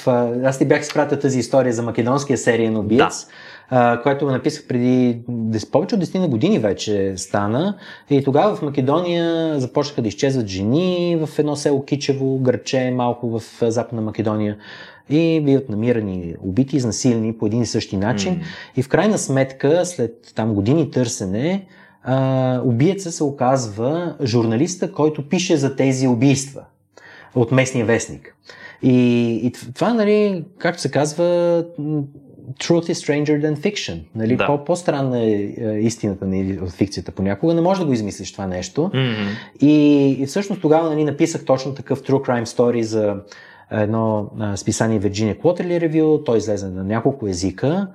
[0.43, 3.27] аз ти бях изпратил тази история за македонския сериен убиец,
[3.69, 5.19] а, която го написах преди
[5.71, 7.77] повече от 10 на години вече стана.
[8.10, 13.43] И тогава в Македония започнаха да изчезват жени в едно село Кичево, гърче, малко в
[13.62, 14.57] Западна Македония.
[15.10, 18.34] И биват намирани убити, изнасилени по един и същи начин.
[18.34, 18.39] М.
[18.77, 21.65] И в крайна сметка, след там години търсене,
[22.03, 26.61] а, убиеца се оказва журналиста, който пише за тези убийства
[27.35, 28.35] от местния вестник.
[28.83, 31.23] И, и това, нали, както се казва,
[32.59, 33.99] truth is stranger than fiction.
[34.15, 34.35] Нали?
[34.35, 34.45] Да.
[34.45, 37.53] По, по-странна е, е истината нали, от фикцията понякога.
[37.53, 38.91] Не можеш да го измислиш това нещо.
[38.93, 39.13] М.
[39.61, 43.15] И, и всъщност тогава нали, написах точно такъв true crime story за
[43.71, 46.25] едно а, списание Virginia Quarterly Review.
[46.25, 47.87] Той излезе на няколко езика.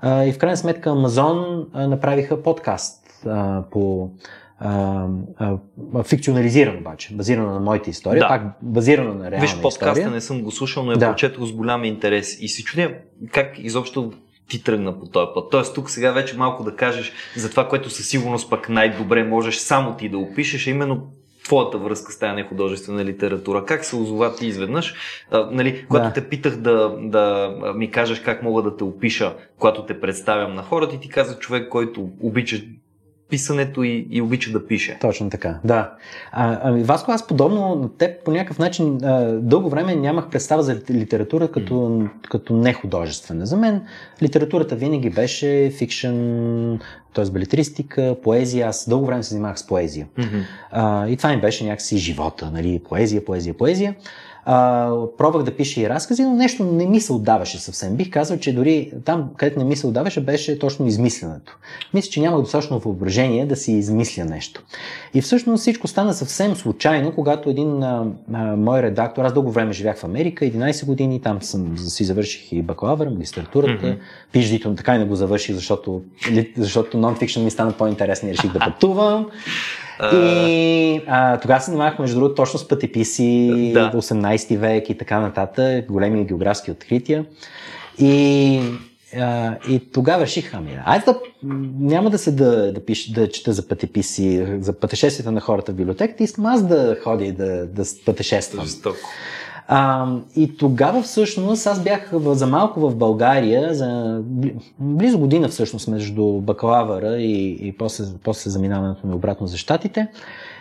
[0.00, 4.10] А, и в крайна сметка Amazon а, направиха подкаст а, по
[4.58, 5.06] а,
[5.38, 5.56] а,
[6.04, 8.28] фикционализиран обаче, базирано на моите истории, Да.
[8.28, 10.10] пак базирано на реална Виж, подкаста история.
[10.10, 11.08] не съм го слушал, но я Да.
[11.10, 12.90] прочетох с голям интерес и си чудя
[13.32, 14.12] как изобщо
[14.48, 15.50] ти тръгна по този път.
[15.50, 19.56] Тоест тук сега вече малко да кажеш за това, което със сигурност пък най-добре можеш
[19.56, 21.06] само ти да опишеш, а именно
[21.44, 23.64] твоята връзка с тази нехудожествена литература.
[23.64, 24.94] Как се озова ти изведнъж?
[25.30, 26.12] А, нали, когато Да.
[26.12, 30.62] те питах да, да ми кажеш как мога да те опиша, когато те представям на
[30.62, 32.62] хората, и ти каза човек, който обича
[33.30, 34.98] писането и, и обича да пише.
[35.00, 35.92] Точно така, да.
[36.32, 40.62] А, ами, Васко, аз подобно на теб по някакъв начин а, дълго време нямах представа
[40.62, 43.46] за литература като, като нехудожествена.
[43.46, 43.82] За мен
[44.22, 46.74] литературата винаги беше фикшн,
[47.14, 47.24] т.е.
[47.24, 48.68] балетристика, поезия.
[48.68, 50.06] Аз дълго време се занимавах с поезия.
[50.18, 50.38] Мгм.
[50.70, 52.82] А, и това ми беше някакси живота, нали?
[52.88, 53.94] Поезия, поезия, поезия.
[54.46, 57.96] А, пробвах да пиша и разкази, но нещо не ми се отдаваше съвсем.
[57.96, 61.58] Бих казал, че дори там, където не ми се отдаваше, беше точно измисленето.
[61.94, 64.62] Мисля, че нямах достатъчно въображение да си измисля нещо.
[65.14, 69.72] И всъщност всичко стана съвсем случайно, когато един а, а, мой редактор, аз дълго време
[69.72, 73.96] живях в Америка, 11 години, там съм, си завърших и бакалавър, магистратурата, Мгм.
[74.34, 76.02] PhD-то така и не го завърших, защото,
[76.56, 79.26] защото нон-фикшн ми стана по-интересно и реших да пътувам.
[80.12, 83.90] И а, тогава се занимавах, между другото, точно с пътеписи Да.
[83.94, 87.24] 18 век и така нататък, големи географски открития.
[87.98, 88.60] И,
[89.16, 91.18] а, и тогава реших, ами, айде да,
[91.80, 95.74] няма да се да, да, пиш, да чета за пътеписи, за пътешествията на хората в
[95.74, 98.64] библиотеката, искам аз да ходя и да, да пътешествам.
[98.64, 98.98] жестоко.
[99.68, 105.88] А, и тогава всъщност аз бях за малко в България, за бли- близо година всъщност
[105.88, 110.06] между бакалавъра и, и после, после заминаването ми обратно за щатите.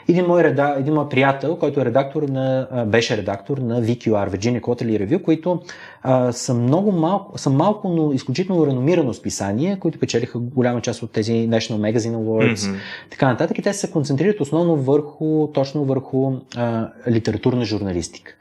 [0.08, 4.62] Един мой, реда, един мой приятел, който е редактор на, беше редактор на VQR, Virginia
[4.62, 5.60] Quarterly Review, които
[6.02, 11.12] а, са много малко, са малко, но изключително реномирано списание, които печелиха голяма част от
[11.12, 12.78] тези National Magazine Awards, Мгм.
[13.12, 13.58] така нататък.
[13.58, 18.32] И те се концентрират основно върху, точно върху а, литературна журналистика.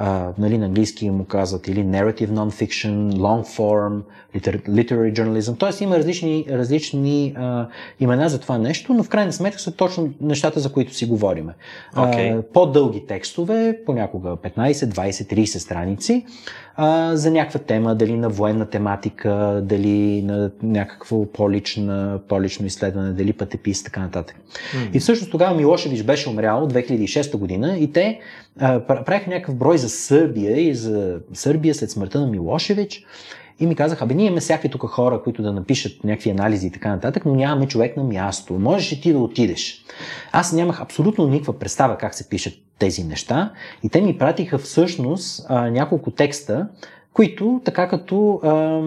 [0.00, 4.00] А, нали, на английски му казват или narrative non-fiction, long form,
[4.36, 5.58] liter- literary journalism.
[5.58, 7.66] Тоест има различни, различни а,
[8.00, 11.52] имена за това нещо, но в крайна сметка са точно нещата, за които си говориме.
[11.96, 12.30] Окей.
[12.30, 16.24] А, по-дълги текстове, понякога 15, 20, 30 страници,
[16.76, 23.32] а, за някаква тема, дали на военна тематика, дали на някакво по-лична, по-лично изследване, дали
[23.32, 24.36] пътепис, така нататък.
[24.74, 24.90] Мгм.
[24.94, 28.20] И всъщност тогава Милошевич беше умрял 2006 година и те
[28.60, 33.04] а, пра- правиха някакъв брой за Сърбия и за Сърбия след смъртта на Милошевич.
[33.60, 36.70] И ми казаха, бе, ние имаме всякакви тук хора, които да напишат някакви анализи и
[36.70, 38.52] така нататък, но нямаме човек на място.
[38.52, 39.84] Можеш ли ти да отидеш?
[40.32, 45.46] Аз нямах абсолютно никаква представа как се пишат тези неща и те ми пратиха всъщност
[45.48, 46.68] а, няколко текста,
[47.12, 48.80] които така като а,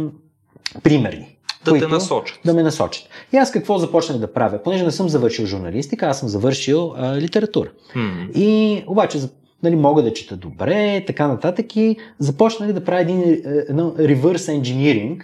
[0.84, 1.38] примерни.
[1.66, 2.40] Да които, те насочат.
[2.46, 3.08] Да ме насочат.
[3.34, 4.64] И аз какво започнах да правя?
[4.64, 7.70] Понеже не съм завършил журналистика, аз съм завършил а, литература.
[7.96, 8.28] М.
[8.36, 9.20] И обаче
[9.64, 15.22] нали, мога да чета добре, така нататък и започнах да правя един, е, едно engineering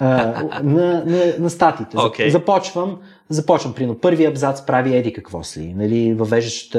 [0.00, 1.96] а, на, на, на статите.
[1.98, 2.30] Окей.
[2.30, 6.78] Започвам, започвам, примерно, първи абзац прави еди какво си, нали, въвеждаща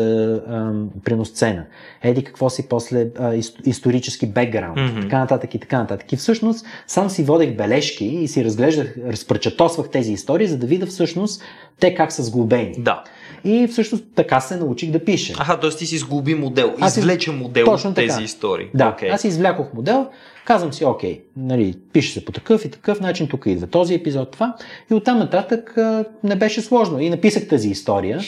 [1.03, 1.65] прино сцена,
[2.03, 5.01] еди какво си после а, ис- исторически бекграунд, Мгм.
[5.01, 6.13] така нататък и така нататък.
[6.13, 10.85] И всъщност сам си водех бележки и си разглеждах, разпръчатосвах тези истории, за да видя
[10.85, 11.43] всъщност
[11.79, 12.75] те как са сглобени.
[12.77, 13.03] Да.
[13.43, 15.33] И всъщност така се научих да пиша.
[15.37, 15.69] Аха, т.е.
[15.69, 18.23] ти си сглоби модел, Аз извлече модел Точно от тези така.
[18.23, 18.67] истории.
[18.73, 19.09] Да, Окей.
[19.09, 20.07] аз извлякох модел,
[20.45, 24.31] казвам си, окей, нали, пише се по такъв и такъв начин, тук идва този епизод,
[24.31, 24.55] това.
[24.91, 26.99] И оттам нататък а, не беше сложно.
[26.99, 28.19] И написах тази история,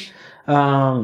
[0.45, 0.95] а,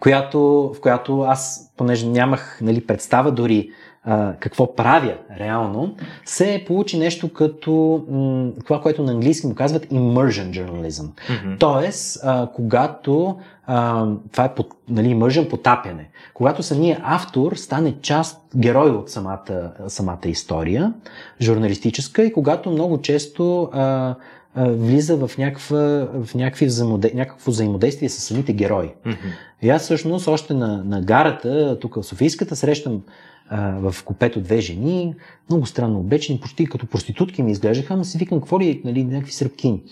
[0.00, 3.70] която, в която аз, понеже нямах нали, представа дори
[4.06, 9.86] а, какво правя реално, се получи нещо като м, това, което на английски му казват
[9.86, 11.08] immersion journalism.
[11.30, 11.56] Мгм.
[11.58, 18.42] Тоест, а, когато а, това е под, нали, мъжен потапяне, когато самия автор стане част,
[18.56, 20.92] герой от самата, самата история,
[21.40, 24.14] журналистическа, и когато много често а,
[24.56, 28.90] влиза в, някаква, в някакви взаимоде, някакво взаимодействие с самите герои.
[29.06, 29.16] Мгм.
[29.62, 33.02] И аз всъщност още на, на гарата, тук в Софийската, срещам
[33.48, 35.14] а, в купето две жени,
[35.50, 39.32] много странно облечени, почти като проститутки ми изглеждаха, ама си викам, какво ли, нали, някакви
[39.32, 39.82] сръбкини.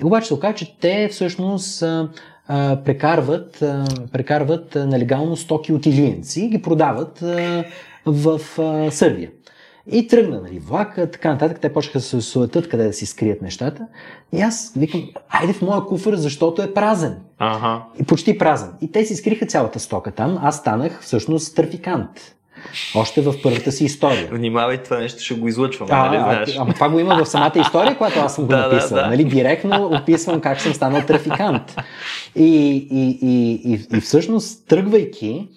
[0.00, 2.08] И обаче се оказа, че те всъщност а,
[2.48, 7.64] а, прекарват, а, прекарват а, нелегално стоки от илиенци и ги продават а,
[8.06, 9.30] в а, Сърбия.
[9.92, 11.60] И тръгна, нали, влака, така нататък.
[11.60, 13.86] Те почнаха да се суетат къде да си скрият нещата.
[14.32, 17.18] И аз викам, айде в моя куфър, защото е празен.
[17.38, 17.84] Ага.
[18.00, 18.70] И почти празен.
[18.80, 20.38] И те си скриха цялата стока там.
[20.42, 22.35] Аз станах всъщност трафикант.
[22.94, 24.28] Още в първата си история.
[24.32, 26.56] Внимавай, това нещо ще го излъчваме, А, нали а, знаеш?
[26.58, 28.98] ама това го има в самата история, която аз съм го Да, да, написал.
[28.98, 29.06] да.
[29.06, 29.24] Нали?
[29.24, 31.76] Директно описвам как съм станал трафикант.
[32.36, 32.46] И,
[32.90, 35.48] и, и, и, и всъщност, тръгвайки,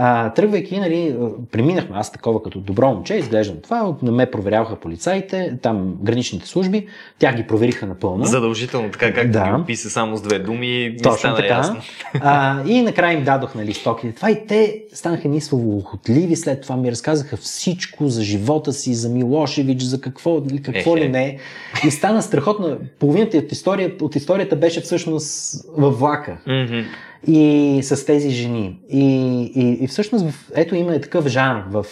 [0.00, 1.16] а, тръгвайки, нали,
[1.52, 6.86] преминахме, аз такова като добро момче, изглеждам това, на ме проверяваха полицаите, там граничните служби,
[7.18, 8.24] тях ги провериха напълно.
[8.24, 9.44] Задължително, така както Да.
[9.44, 11.48] ги описа само с две думи, ми Точно стана така.
[11.48, 11.76] ясно.
[12.20, 14.14] А, и накрая им дадох нали, стоките.
[14.14, 16.36] Това и те станаха ни свободолюбиви.
[16.36, 21.04] След това ми разказаха всичко за живота си, за Милошевич, за какво, нали, какво Ехе.
[21.04, 21.38] ли не.
[21.86, 22.78] И стана страхотно.
[22.98, 26.36] Половината от, история, от историята беше всъщност във влака.
[26.46, 26.80] Мгм.
[27.26, 28.80] И с тези жени.
[28.88, 29.06] И,
[29.54, 31.86] и, и всъщност в- ето има и такъв жанр в,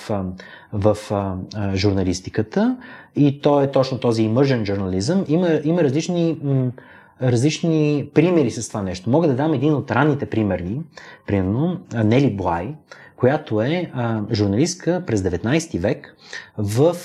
[0.73, 1.35] в а,
[1.75, 2.77] журналистиката
[3.17, 5.25] и то е точно този immersion journalism.
[5.29, 6.37] Има, има различни,
[7.23, 9.11] различни примери с това нещо.
[9.11, 10.81] Мога да дам един от ранните примери.
[11.27, 12.75] Примерно Нели Блай,
[13.16, 16.16] която е а, журналистка през 19 век
[16.59, 16.96] в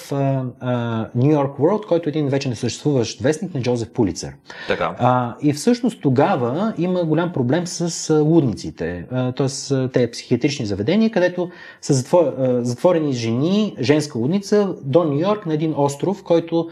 [1.16, 4.34] Нью Йорк World, който е един вече не съществуващ вестник на Джозеф Пулицер.
[4.68, 4.96] Така.
[5.00, 9.06] А, и всъщност тогава има голям проблем с а, лудниците,
[9.38, 9.88] т.е.
[9.88, 11.50] те психиатрични заведения, където
[11.82, 16.70] са затвор, а, затворени жени, женска лудница до Нью Йорк на един остров, който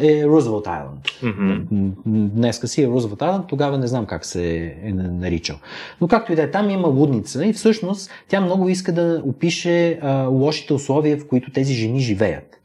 [0.00, 1.00] е Рузвелт Айланд.
[2.06, 5.56] Днеска си е Рузвелт Айланд, тогава не знам как се е на- наричал.
[6.00, 9.98] Но както и да е, там има лудница и всъщност тя много иска да опише
[10.02, 12.60] а, лошите условия, в които тези жени живеят.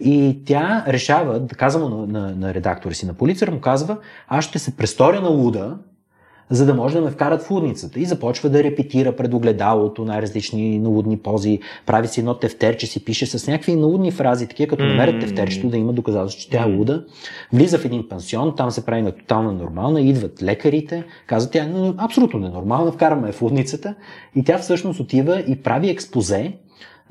[0.00, 3.96] И тя решава, да казва на, на, на редактора си на полицар, му казва,
[4.28, 5.76] аз ще се престоря на луда,
[6.50, 8.00] за да може да ме вкарат в лудницата.
[8.00, 13.26] И започва да репетира пред огледалото най-различни налудни пози, прави си едно тефтерче, си пише
[13.26, 17.04] с някакви налудни фрази, такива като намерят тефтерчето, да има доказателство, че тя е луда.
[17.52, 21.92] Влиза в един пансион, там се прави на тотална нормална, идват лекарите, казват тя е
[21.96, 23.94] абсолютно ненормална, вкараме я в лудницата
[24.36, 26.52] и тя всъщност отива и прави експозе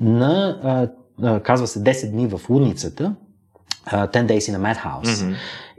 [0.00, 0.88] на, а,
[1.28, 3.14] а, казва се 10 дни в лудницата,
[3.86, 5.24] а, 10 Days in a Madhouse.
[5.24, 5.34] Мгм.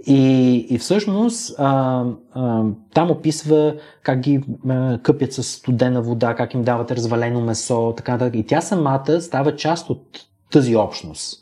[0.07, 6.53] И, и всъщност а, а, там описва как ги а, къпят с студена вода, как
[6.53, 8.35] им дават развалено месо, така нататък.
[8.35, 11.40] И тя самата става част от тази общност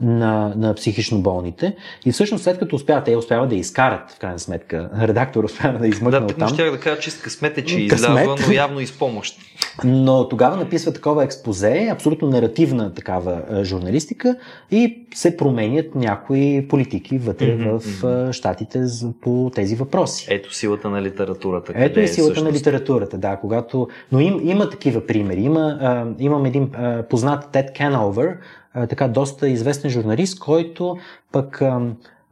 [0.00, 1.76] на, на психично болните.
[2.04, 5.88] И всъщност след като успяват, те успяват да изкарат, в крайна сметка, редактор успява да
[5.88, 6.54] измъкне Да, от тъкмо там.
[6.54, 9.36] щях да кажа, че късмет е, че е излязла, но явно и с помощ.
[9.84, 14.36] Но тогава написва такова експозе, абсолютно наративна такава журналистика
[14.70, 18.84] и се променят някои политики вътре Мгм, в щатите
[19.20, 20.26] по тези въпроси.
[20.30, 21.72] Ето силата на литературата.
[21.76, 22.52] Ето и силата всъщност.
[22.52, 23.88] на литературата, да, когато...
[24.12, 25.40] Но им, има такива примери.
[25.40, 28.36] Има, а, имам един а, познат Тед Кеновър,
[28.74, 30.98] така доста известен журналист, който
[31.32, 31.80] пък а,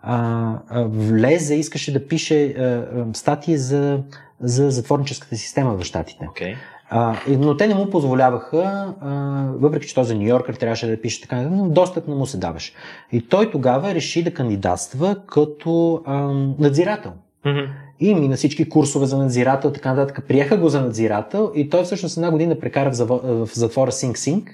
[0.03, 4.01] а, влезе, искаше да пише а, статии за,
[4.41, 6.27] за затворническата система в Штатите.
[6.31, 6.55] Окей.
[6.91, 9.11] А, но те не му позволяваха, а,
[9.55, 12.39] въпреки че той за Нью Йоркър трябваше да пише така, но достъп не му се
[12.39, 12.73] даваше.
[13.13, 16.17] И той тогава реши да кандидатства като а,
[16.59, 17.13] надзирател.
[17.45, 17.61] Мгм.
[18.01, 20.25] И мина всички курсове за надзирател, така нататък.
[20.29, 24.19] Приеха го за надзирател и той всъщност една година прекара в, заво- в затвора Синг
[24.19, 24.51] Синг,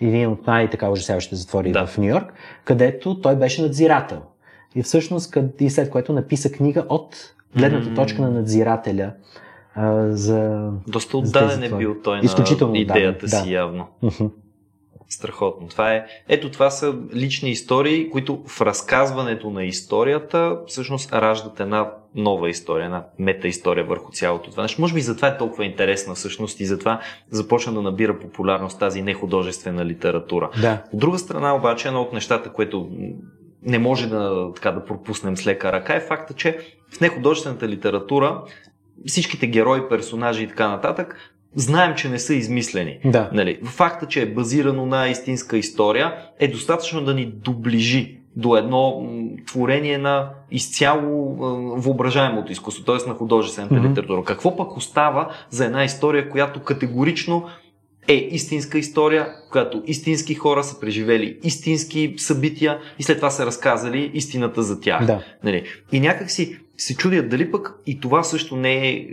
[0.00, 1.86] един от най-така ужасяващите затвори Да.
[1.86, 2.32] в Нью Йорк,
[2.64, 4.22] където той беше надзирател.
[4.74, 9.12] И всъщност, къд- и след което написа книга от гледната точка на надзирателя
[10.08, 10.70] за...
[10.88, 13.54] Доста отдаден е бил той Изключително на идеята отдаден, си да.
[13.54, 13.86] явно.
[15.08, 15.68] Страхотно.
[15.68, 16.06] Това е.
[16.28, 22.84] Ето това са лични истории, които в разказването на историята всъщност раждат една нова история,
[22.84, 24.66] една мета история върху цялото това.
[24.78, 27.00] Може би затова е толкова интересна всъщност и затова
[27.30, 30.50] започна да набира популярност тази нехудожествена литература.
[30.60, 30.82] Да.
[30.92, 32.88] От друга страна обаче едно от нещата, което
[33.62, 36.58] не може да, така, да пропуснем с лека ръка е факта, че
[36.96, 38.42] в нехудожествената литература
[39.06, 41.16] всичките герои, персонажи и така нататък
[41.56, 42.98] знаем, че не са измислени.
[43.04, 43.30] Да.
[43.32, 49.08] Нали, факта, че е базирано на истинска история е достатъчно да ни доближи до едно
[49.46, 51.36] творение на изцяло
[51.76, 53.08] въображаемото изкуство, т.е.
[53.08, 53.88] на художествената Мгм.
[53.88, 54.24] литература.
[54.24, 57.44] Какво пък остава за една история, която категорично
[58.08, 64.10] е истинска история, която истински хора са преживели истински събития и след това са разказали
[64.14, 65.06] истината за тях.
[65.06, 65.24] Да.
[65.44, 65.64] Нали?
[65.92, 69.06] И някак си се чудя дали пък и това също не е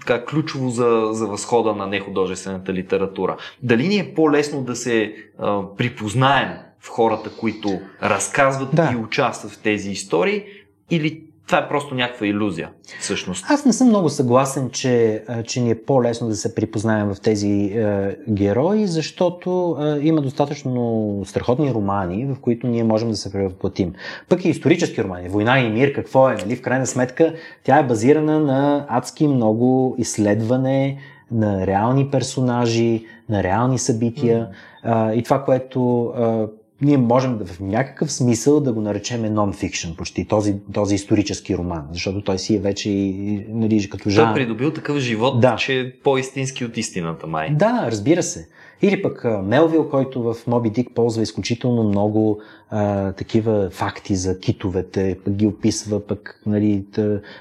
[0.00, 3.36] така, ключово за, за възхода на нехудожествената литература.
[3.62, 6.48] Дали ни е по-лесно да се а, припознаем
[6.80, 8.90] в хората, които разказват Да.
[8.92, 10.44] и участват в тези истории,
[10.90, 12.70] или това е просто някаква иллюзия,
[13.00, 13.44] всъщност.
[13.48, 17.48] Аз не съм много съгласен, че, че ни е по-лесно да се припознаем в тези
[17.48, 23.92] е, герои, защото е, има достатъчно страхотни романи, в които ние можем да се превъплатим.
[24.28, 25.28] Пък и исторически романи.
[25.28, 26.34] Война и мир, какво е?
[26.34, 26.56] Нали?
[26.56, 27.34] В крайна сметка
[27.64, 30.98] тя е базирана на адски много изследване,
[31.30, 34.48] на реални персонажи, на реални събития.
[34.82, 36.46] А, и това, което а,
[36.84, 41.82] ние можем да в някакъв смисъл да го наречем нон-фикшн, почти този, този исторически роман,
[41.92, 44.30] защото той си е вече и, нали, като Той жанр.
[44.30, 45.56] е придобил такъв живот, Да.
[45.56, 47.50] че е по-истински от истината, май.
[47.50, 48.48] Да, разбира се.
[48.82, 55.18] Или пък Мелвил, който в Моби Дик ползва изключително много а, такива факти за китовете,
[55.24, 56.84] пък ги описва пък нали,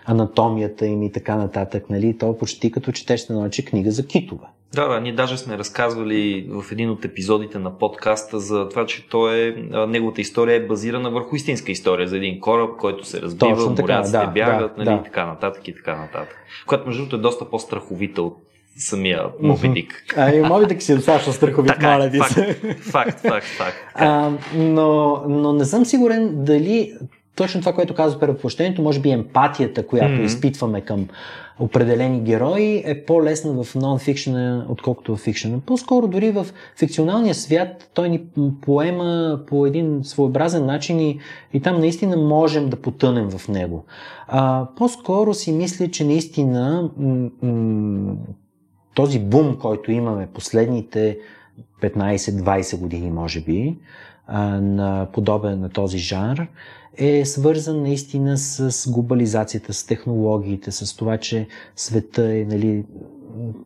[0.06, 1.90] анатомията им и така нататък.
[1.90, 4.46] Нали, то почти като четеш се научи книга за китове.
[4.76, 9.08] Да, да, ние даже сме разказвали в един от епизодите на подкаста за това, че
[9.10, 9.56] той е,
[9.88, 13.94] неговата история е базирана върху истинска история за един кораб, който се разбива, Точно така,
[13.94, 15.02] моряците да, бягат, да, нали, да.
[15.02, 16.38] и така нататък и така нататък.
[16.68, 18.38] Което между другото е доста по-страховита от
[18.78, 19.74] самия Моби Мгм.
[19.74, 20.06] Дик.
[20.18, 22.54] А и Моби Дик си е достатъчно страховит, Така моля е, ви факт, се.
[22.82, 23.78] факт, факт, факт.
[23.96, 26.94] А, но, но не съм сигурен дали
[27.36, 30.24] точно това, което казва превъплъщението, може би емпатията, която Мгм.
[30.24, 31.08] изпитваме към
[31.60, 35.60] определени герои, е по-лесна в нон-фикшена, отколкото в фикшена.
[35.66, 36.48] По-скоро дори в
[36.80, 38.22] фикционалния свят той ни
[38.62, 41.20] поема по един своеобразен начин и,
[41.54, 43.86] и там наистина можем да потънем в него.
[44.28, 48.16] А, по-скоро си мисля, че наистина м- м-
[48.96, 51.18] този бум, който имаме последните
[51.82, 53.78] 15-20 години, може би,
[54.28, 56.48] а, на подобен на този жанр,
[56.98, 62.84] е свързан наистина с глобализацията, с технологиите, с това, че света е нали,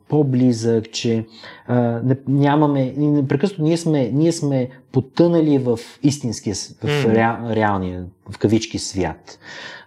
[0.10, 1.26] по-близък, че
[1.68, 7.14] а, нямаме, непрекъснато ние сме, ние сме потънали в истинския, в Мгм.
[7.14, 9.40] ре, реалния, в кавички свят.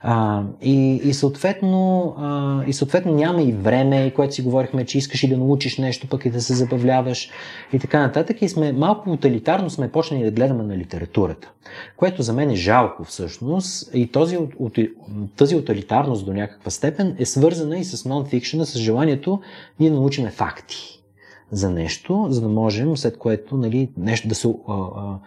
[0.02, 4.98] А, и, и, съответно, а, и съответно няма и време, и което си говорихме, че
[4.98, 7.30] искаш и да научиш нещо, пък и да се забавляваш
[7.72, 8.42] и така нататък.
[8.42, 11.50] И сме малко тоталитарно сме почнали да гледаме на литературата,
[11.96, 13.90] което за мен е жалко всъщност.
[13.94, 14.38] И този,
[15.36, 19.40] тази тоталитарност до някаква степен е свързана и с нон-фикшена, с желанието
[19.80, 20.99] ние да научиме факти
[21.52, 24.48] за нещо, за да можем, след което нали, нещо да се.
[24.68, 25.18] А, а,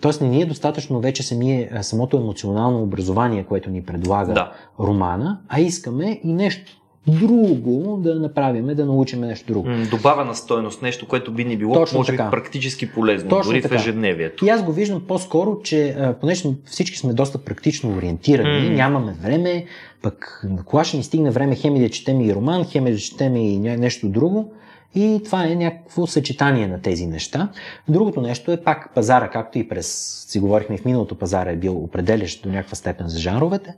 [0.00, 4.52] Тоест не ни е достатъчно вече самие, самото емоционално образование, което ни предлага Да.
[4.80, 9.68] романа, а искаме и нещо друго да направим, да научим нещо друго.
[9.90, 12.30] Добавена стойност, нещо, което би ни било, Точно може би, така.
[12.30, 13.78] практически полезно, Точно дори така.
[13.78, 14.46] в ежедневието.
[14.46, 18.74] И аз го виждам по-скоро, че понеже всички сме доста практично ориентирани, М.
[18.74, 19.64] нямаме време,
[20.02, 23.36] пък на кола ще ни стигне време хеми да четем и роман, хеми да четем
[23.36, 24.52] и нещо друго.
[24.94, 27.48] И това е някакво съчетание на тези неща.
[27.88, 29.86] Другото нещо е пак пазара, както и през,
[30.28, 33.74] си говорихме в миналото, пазара е бил определящ до някаква степен за жанровете.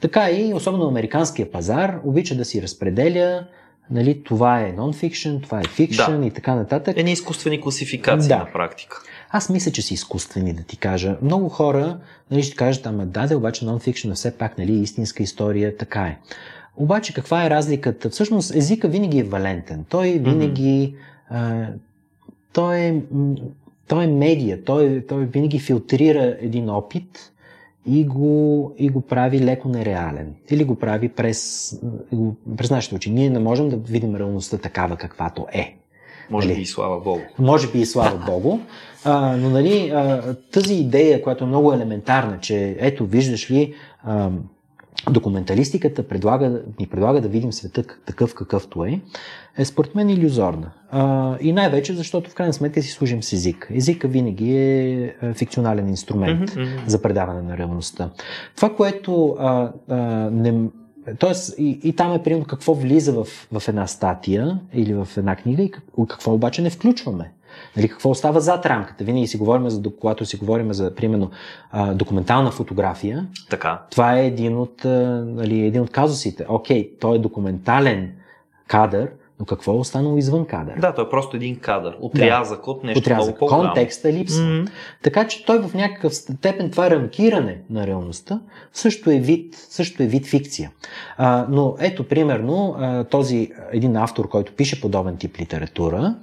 [0.00, 3.44] Така и особено американския пазар обича да си разпределя
[3.90, 6.26] Нали, това е нон-фикшн, това е фикшн Да.
[6.26, 6.94] и така нататък.
[6.98, 8.38] Едни изкуствени класификации Да.
[8.38, 9.02] на практика.
[9.30, 11.16] Аз мисля, че са изкуствени, да ти кажа.
[11.22, 11.98] Много хора
[12.30, 16.02] нали, ще кажат, ама да, да, обаче нон-фикшн е все пак нали, истинска история, така
[16.02, 16.18] е.
[16.76, 18.10] Обаче каква е разликата?
[18.10, 19.84] Всъщност езика винаги е валентен.
[19.88, 20.94] Той винаги...
[20.94, 21.66] Mm-hmm.
[21.66, 21.66] А,
[22.52, 23.02] той, е,
[23.88, 24.64] той е медия.
[24.64, 27.32] Той, той винаги филтрира един опит
[27.86, 30.34] и го, и го прави леко нереален.
[30.50, 31.72] Или го прави през,
[32.56, 33.10] през нашите очи.
[33.10, 35.76] Ние не можем да видим реалността такава каквато е.
[36.30, 36.56] Може нали?
[36.56, 37.20] би и слава Богу.
[37.38, 38.58] Може би и слава Богу.
[39.04, 44.30] А, но нали, а, тази идея, която е много елементарна, че ето, виждаш ли, а,
[45.10, 49.00] документалистиката предлага, ни предлага да видим света такъв какъвто е,
[49.58, 50.70] е според мен иллюзорна.
[50.90, 53.68] А, и най-вече защото в крайна сметка си служим с език.
[53.74, 56.86] Езика винаги е фикционален инструмент mm-hmm.
[56.86, 58.10] за предаване на реалността.
[58.56, 59.96] Това, което а, а,
[60.30, 60.68] не,
[61.18, 65.36] Тоест, и, и там е примерно какво влиза в, в една статия или в една
[65.36, 65.70] книга и
[66.08, 67.32] какво обаче не включваме.
[67.76, 69.04] Нали, какво остава зад рамката?
[69.04, 71.30] Винаги си говорим за, когато си говорим за, примерно,
[71.94, 73.26] документална фотография.
[73.50, 73.82] Така.
[73.90, 76.46] Това е един от, нали, един от казусите.
[76.48, 78.12] Окей, той е документален
[78.66, 80.78] кадър, но какво е останало извън кадър?
[80.78, 81.96] Да, той е просто един кадър.
[82.00, 82.70] Отрязък да.
[82.70, 83.36] от нещо Отрязък.
[83.36, 84.42] много по Контекста липсва.
[84.42, 84.70] Mm-hmm.
[85.02, 88.40] Така че той в някакъв степен това рамкиране на реалността
[88.72, 90.70] също е вид, също е вид фикция.
[91.16, 92.76] А, но ето, примерно,
[93.10, 96.14] този един автор, който пише подобен тип литература,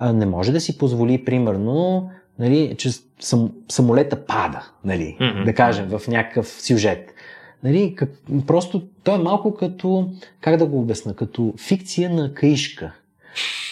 [0.00, 2.90] не може да си позволи, примерно, нали, че
[3.20, 5.44] сам, самолета пада, нали, mm-hmm.
[5.44, 7.14] да кажем, в някакъв сюжет.
[7.64, 8.10] Нали, как,
[8.46, 12.92] просто той е малко като, как да го обясна, като фикция на каишка.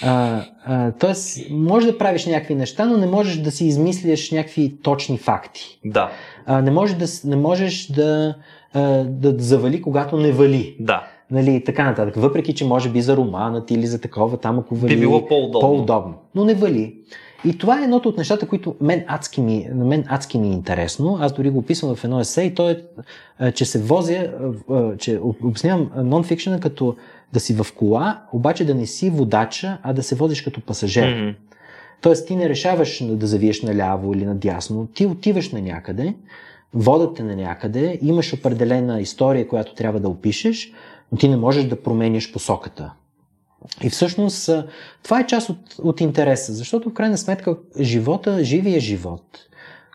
[0.02, 4.76] А, а, тоест, може да правиш някакви неща, но не можеш да си измисляш някакви
[4.82, 5.80] точни факти.
[5.84, 6.10] Да.
[6.46, 8.34] А, не, може да, не можеш да,
[8.72, 10.76] а, да завали, когато не вали.
[10.80, 12.16] Да нали, така нататък.
[12.16, 14.94] Въпреки, че може би за романът или за такова, там ако вали...
[14.94, 15.60] Би било по-удобно.
[15.60, 16.14] по-удобно.
[16.34, 16.94] Но не вали.
[17.44, 20.52] И това е едното от нещата, които мен адски ми, на мен адски ми е
[20.52, 21.18] интересно.
[21.20, 22.82] Аз дори го описвам в едно есе и то е,
[23.52, 24.30] че се возя,
[24.98, 26.96] че обяснявам нонфикшена като
[27.32, 31.04] да си в кола, обаче да не си водача, а да се возиш като пасажир.
[31.04, 31.34] Mm-hmm.
[32.00, 36.14] Тоест ти не решаваш да завиеш наляво или надясно, ти отиваш на някъде,
[36.74, 40.72] водят те на някъде, имаш определена история, която трябва да опишеш,
[41.12, 42.92] но ти не можеш да променяш посоката.
[43.82, 44.50] И всъщност
[45.02, 49.22] това е част от, от интереса, защото в крайна сметка живота, живия живот,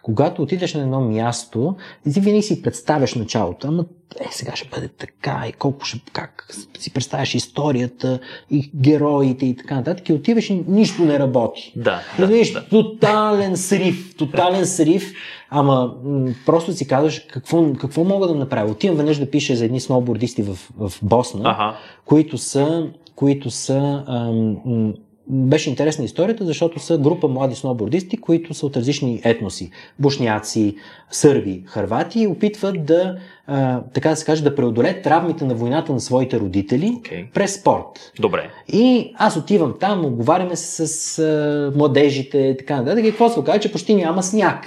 [0.03, 1.75] когато отидеш на едно място,
[2.13, 3.85] ти винаги си представяш началото, ама
[4.19, 8.19] е, сега ще бъде така и колко ще, как си представяш историята
[8.51, 11.73] и героите и така нататък и отиваш и нищо не работи.
[11.75, 12.01] Да.
[12.19, 12.67] да, да.
[12.69, 15.13] тотален срив, тотален срив,
[15.49, 18.71] ама м- просто си казваш какво, какво мога да направя.
[18.71, 21.77] Отивам веднъж да пиша за едни сноубордисти в, в Босна, ага.
[22.05, 24.93] които са, които са ам,
[25.31, 29.71] беше интересна историята, защото са група млади сноубордисти, които са от различни етноси.
[29.99, 30.75] Бушняци,
[31.11, 33.17] сърби, харвати и опитват да,
[33.47, 37.31] а, така да се каже, да преодолеят травмите на войната на своите родители okay.
[37.31, 38.11] през спорт.
[38.19, 38.49] Добре.
[38.67, 43.05] И аз отивам там, оговаряме се с а, младежите и така нататък.
[43.05, 44.65] И какво се оказа, че почти няма сняг.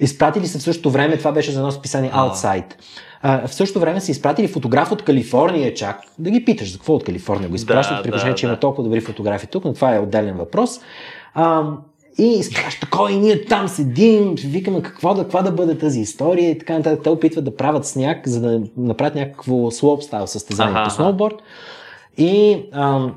[0.00, 2.74] Изпратили се в същото време, това беше за едно списание Outside.
[3.22, 6.00] А, в същото време са изпратили фотограф от Калифорния чак.
[6.18, 8.50] Да ги питаш за какво от Калифорния го изпращат, да, при положение, да, че да.
[8.50, 10.80] има толкова добри фотографии тук, но това е отделен въпрос.
[11.34, 11.62] А,
[12.18, 16.50] и изпраща кой, и ние там седим, викаме какво да, какво да бъде тази история
[16.50, 17.00] и така нататък.
[17.04, 21.34] Те опитват да правят сняг, за да направят някакво слоп стайл състезание по сноуборд.
[22.18, 23.14] И ам,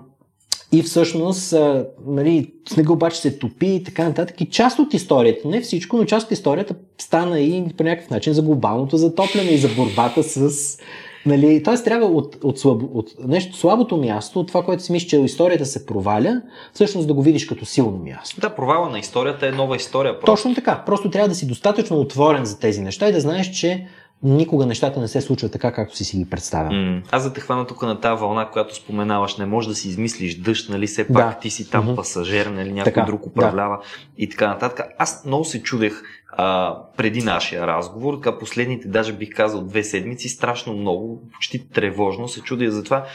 [0.75, 4.41] и всъщност, а, нали, снега обаче се топи и така нататък.
[4.41, 8.33] И част от историята, не всичко, но част от историята стана и по някакъв начин
[8.33, 10.77] за глобалното затопляне и за борбата с
[11.25, 15.09] Нали, Тоест трябва от, от, слабо, от нещо слабото място, от това, което си мислиш,
[15.09, 16.41] че историята се проваля,
[16.73, 18.41] всъщност да го видиш като силно място.
[18.41, 20.19] Да, провала на историята е нова история.
[20.19, 20.25] Просто.
[20.25, 20.83] Точно така.
[20.85, 23.87] Просто трябва да си достатъчно отворен за тези неща и да знаеш, че
[24.23, 26.69] никога нещата не се случват така, както си си ги представя.
[26.69, 27.01] Mm.
[27.11, 30.35] Аз за те хвана тук на тази вълна, която споменаваш, не можеш да си измислиш
[30.35, 31.39] дъжд, нали, все пак да.
[31.39, 31.95] ти си там mm-hmm.
[31.95, 33.83] пасажир, нали, някой така, друг управлява да.
[34.17, 34.85] и така нататък.
[34.97, 36.03] Аз много се чудех
[36.37, 42.27] а, преди нашия разговор, така последните, даже бих казал две седмици, страшно много, почти тревожно
[42.27, 43.05] се чудя за това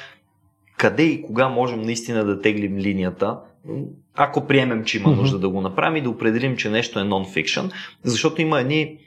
[0.77, 3.39] къде и кога можем наистина да теглим линията,
[4.15, 5.41] ако приемем, че има нужда mm-hmm.
[5.41, 7.73] да го направим и да определим, че нещо е нон-фикшн,
[8.05, 8.99] защото има едни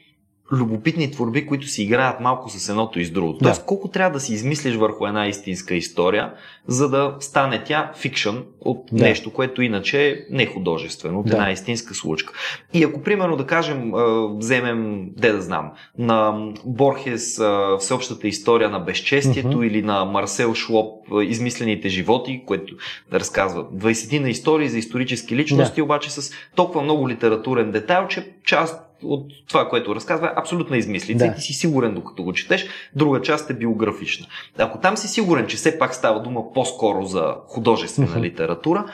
[0.54, 3.38] любопитни творби, които си играят малко с едното и с другото.
[3.40, 3.46] Да.
[3.46, 6.34] Тоест, колко трябва да си измислиш върху една истинска история,
[6.68, 9.04] за да стане тя фикшън от да.
[9.04, 11.34] нещо, което иначе е не художествено, от да.
[11.34, 12.34] една истинска случка.
[12.74, 13.92] И ако, примерно, да кажем,
[14.38, 17.42] вземем, де да знам, на Борхес
[17.80, 19.68] всеобщата история на безчестието mm-hmm.
[19.68, 22.76] или на Марсел Шлоп измислените животи, което
[23.12, 25.84] да разказва 20 на истории за исторически личности, да.
[25.84, 31.26] обаче с толкова много литературен детайл, че част от това, което разказва, е абсолютна измислица
[31.26, 31.32] Да.
[31.32, 34.28] и ти си сигурен докато го четеш, друга част е биографична.
[34.58, 38.22] Ако там си сигурен, че все пак става дума по-скоро за художествена Мгм.
[38.22, 38.86] литература,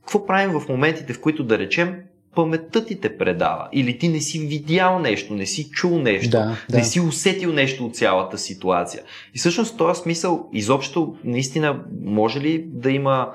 [0.00, 1.94] какво правим в моментите, в които да речем
[2.34, 6.56] паметта ти те предава или ти не си видял нещо, не си чул нещо, Да,
[6.70, 6.76] да.
[6.78, 9.02] не си усетил нещо от цялата ситуация.
[9.34, 13.28] И всъщност в този смисъл, изобщо, наистина, може ли да има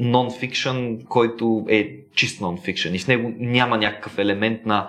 [0.00, 4.88] нон-фикшън, който е чист нон-фикшън и в него няма някакъв елемент на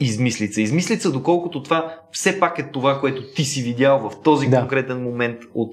[0.00, 0.60] измислица.
[0.60, 4.58] Измислица, доколкото това все пак е това, което ти си видял в този Да.
[4.60, 5.72] конкретен момент от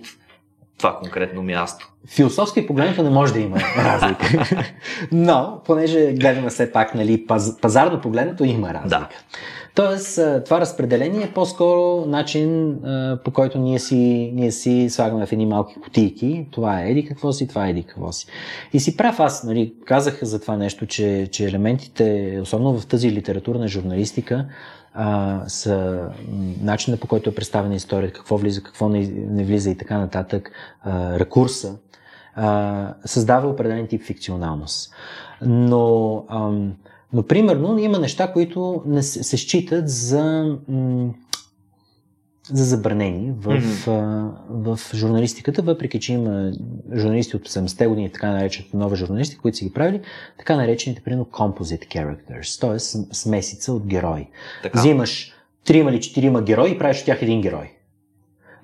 [0.82, 1.92] това конкретно място.
[2.08, 4.56] Философски погледнато не може да има разлика.
[5.12, 8.90] Но, понеже гледаме все пак, нали, паз, пазарно погледнато има разлика.
[8.90, 9.10] Да.
[9.76, 12.78] Тоест, това разпределение е по-скоро начин,
[13.26, 16.46] по който ние си, ние си слагаме в едни малки кутийки.
[16.52, 18.28] Това е еди какво си, това е еди какво си.
[18.74, 23.12] И си прав аз, нали, казах за това нещо, че, че елементите, особено в тази
[23.12, 24.46] литературна журналистика,
[24.94, 26.08] а, са
[26.62, 30.52] начина по който е представена историята, какво влиза, какво не, не влиза и така нататък,
[30.84, 31.76] а, рекурса,
[32.36, 34.94] а, създава определен тип фикционалност.
[35.42, 36.74] Но, ам,
[37.14, 41.14] но примерно има неща, които не се, се считат за, м,
[42.50, 43.92] за забранени в, Мгм.
[43.92, 46.52] а, в журналистиката, въпреки че има
[46.96, 50.02] журналисти от 80-те години, така наречената нова журналисти, които са ги правили,
[50.38, 52.80] така наречените, примерно, composite characters, т.е.
[53.16, 54.28] смесица от герои.
[54.64, 54.80] Така.
[54.80, 55.34] Взимаш
[55.66, 57.72] трима или четирима герои и правиш от тях един герой.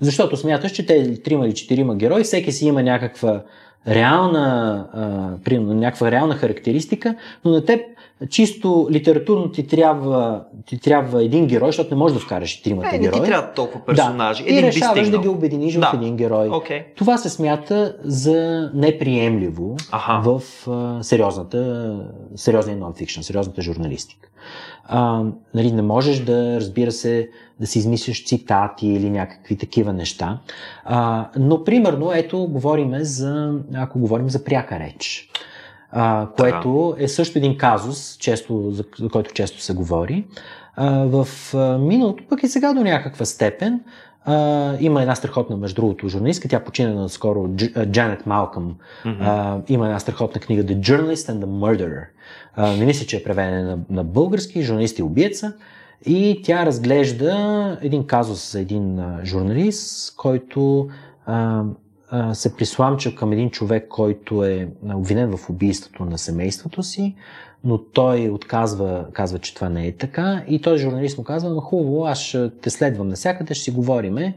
[0.02, 3.44] Защото смяташ, че те трима или четирима герои, всеки си има някаква
[3.88, 7.16] реална, а, примерно, някаква реална характеристика,
[7.46, 7.82] но на теб
[8.30, 12.91] чисто литературно ти трябва, ти трябва един герой, защото не можеш да вкараш тримата Е,
[12.91, 13.20] не герои.
[13.20, 14.43] ти трябва толкова персонажи.
[14.43, 14.49] Да.
[14.49, 15.91] Един и решаваш да ги обединиш Да.
[15.91, 16.49] в един герой.
[16.49, 16.86] Окей.
[16.95, 20.22] Това се смята за неприемливо Аха.
[20.24, 21.95] в а, сериозната,
[22.36, 24.30] сериозния нон-фикшн, сериозната журналистика.
[24.86, 30.39] А, нали, не можеш да, разбира се, да си измисляш цитати или някакви такива неща.
[30.86, 35.30] А, но, примерно, ето, говориме за, ако говорим за пряка реч,
[35.92, 40.26] а, което е също един казус, често, за, за който често се говори.
[40.76, 43.80] А, в а, миналото, пък и сега до някаква степен,
[44.26, 47.50] а, има една страхотна, между другото, журналистка, тя почина наскоро,
[47.86, 48.76] Джанет Малкъм,
[49.06, 49.22] Мгм.
[49.22, 52.06] а, има една страхотна книга The Journalist and the Murderer.
[52.56, 55.54] А, не мисля, че е преведена на, на български, журналист и убиеца.
[56.06, 60.90] И тя разглежда един казус за един а, журналист, който
[61.26, 61.64] а,
[62.34, 67.16] се присламча към един човек, който е обвинен в убийството на семейството си,
[67.64, 71.62] но той отказва, казва, че това не е така и този журналист му казва, но
[71.62, 74.36] хубаво, аз ще те следвам навсякъде, ще си говориме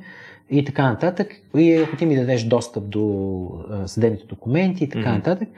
[0.50, 1.28] и така нататък.
[1.56, 3.50] И ако ти ми дадеш достъп до
[3.86, 5.16] съдебните документи и така Мгм.
[5.16, 5.48] нататък.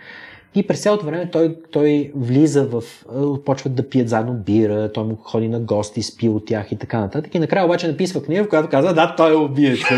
[0.54, 2.82] И през цялото време той, той влиза в...
[3.14, 6.78] а, почват да пият заедно бира, той му ходи на гости, спи от тях и
[6.78, 7.34] така нататък.
[7.34, 9.78] И накрая обаче написва книга, в която казва, да, той е убиец.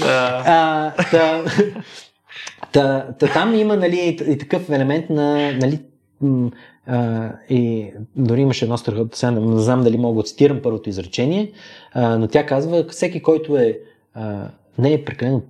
[0.00, 0.42] Да.
[0.46, 1.44] А, та,
[2.72, 5.80] та, та, там има нали, и такъв елемент на нали,
[6.86, 11.52] а, и дори имаше едно страхотно, сега не, знам дали мога да цитирам първото изречение,
[11.92, 13.78] а, но тя казва, всеки, който е
[14.14, 15.42] а, не е прекалено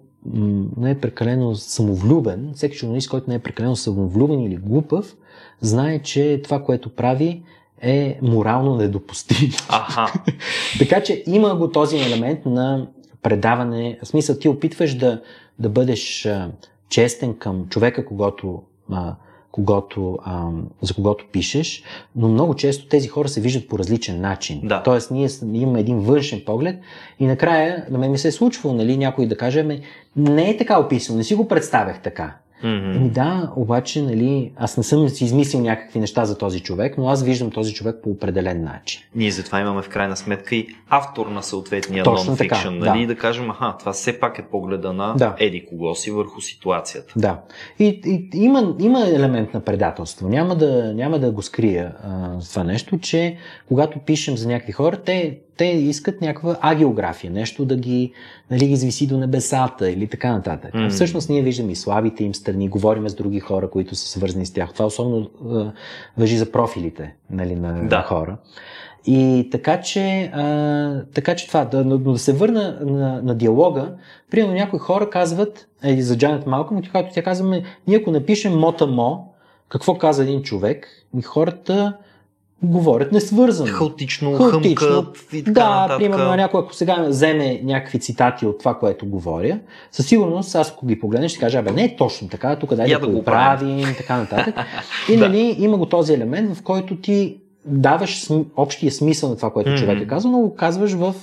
[0.77, 5.17] не е прекалено самовлюбен, всеки журналист, който не е прекалено самовлюбен или глупав,
[5.61, 7.43] знае, че това, което прави
[7.83, 9.53] е морално недопустимо.
[9.69, 10.13] Аха.
[10.79, 12.87] Така че има го този елемент на
[13.23, 13.99] предаване.
[14.03, 15.23] В смисъл, ти опитваш да,
[15.59, 16.51] да бъдеш а,
[16.89, 18.63] честен към човека, когато,
[18.93, 19.15] а,
[19.57, 20.49] когато, а,
[20.83, 21.83] за когото пишеш,
[22.17, 24.61] но много често тези хора се виждат по различен начин.
[24.65, 24.83] Да.
[24.83, 26.77] Тоест, ние имаме един външен поглед
[27.21, 29.81] и накрая на мен ми се е случвало, нали, някой да каже, ами,
[30.17, 32.35] не е така описано, не си го представях така.
[32.63, 32.93] Мгм.
[32.97, 37.09] Ами да, обаче, нали, аз не съм си измислил някакви неща за този човек, но
[37.09, 39.03] аз виждам този човек по определен начин.
[39.15, 43.07] Ние затова имаме в крайна сметка и автор на съответния Точно нон-фикшн, така, нали?
[43.07, 43.15] да.
[43.15, 45.35] Да кажем, аха, това все пак е погледа на Да.
[45.39, 47.13] еди кого си върху ситуацията.
[47.17, 47.41] Да.
[47.79, 50.29] И, и има, има елемент на предателство.
[50.29, 53.37] Няма да, няма да го скрия а, това нещо, че
[53.69, 58.13] когато пишем за някакви хора, те, те искат някаква агеография, нещо да ги,
[58.51, 60.75] нали, извиси до небесата или така нататък.
[60.75, 60.89] Mm.
[60.89, 64.53] Всъщност ние виждаме и слабите им страни, говорим с други хора, които са свързани с
[64.53, 64.73] тях.
[64.73, 65.73] Това особено а,
[66.19, 67.97] въжи за профилите нали, на, Да.
[67.97, 68.37] на хора.
[69.07, 73.93] И така че, а, така че това, да, но да се върна на, на диалога,
[74.31, 79.35] примерно някои хора казват, е, за Джанет Малкъм, когато тя казваме, ние ако напишем мота-мо,
[79.69, 80.89] какво каза един човек,
[81.19, 81.97] и хората
[82.63, 83.73] говорят несвързано.
[83.73, 84.89] Хаотично, Хаотично.
[84.89, 85.99] хъмкат и така Да, нататък.
[85.99, 89.59] примерно някой, ако сега вземе някакви цитати от това, което говоря,
[89.93, 92.89] със сигурност аз ако ги погледнеш, ще кажа, бе, не е точно така, тук дай
[92.91, 93.95] Я да, да го правим.
[93.97, 94.55] така нататък.
[95.13, 95.29] И Да.
[95.29, 99.79] нали, има го този елемент, в който ти даваш общия смисъл на това, което mm-hmm.
[99.81, 101.15] човек е казал, но го казваш в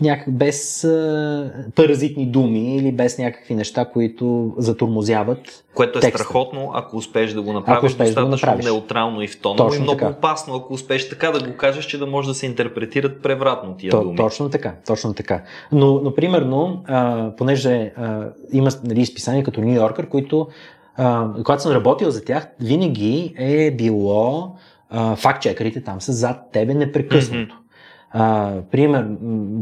[0.00, 5.64] някак без а, паразитни думи или без някакви неща, които затормозяват.
[5.74, 6.18] Което е текста.
[6.18, 8.64] страхотно, ако успееш да го направиш достатъчно да го направиш.
[8.64, 10.10] неутрално и в тона, и много така.
[10.10, 13.90] опасно, ако успееш така да го кажеш, че да може да се интерпретират превратно тия
[13.90, 14.16] То, думи.
[14.16, 15.42] Точно така, точно така.
[15.72, 20.48] Но, но примерно, а, понеже а, има нали, изписания като Нью Йоркър, които,
[20.96, 24.56] а, когато съм работил за тях, винаги е било
[25.16, 27.54] факт-чекерите там са зад тебе непрекъснато.
[27.54, 27.61] Mm-hmm.
[28.14, 29.06] А, пример,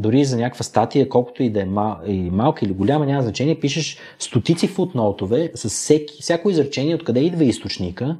[0.01, 3.61] дори за някаква статия, колкото и да е мал, и малка или голяма, няма значение,
[3.61, 8.17] пишеш стотици футнотове с всеки, всяко изречение, откъде идва източника.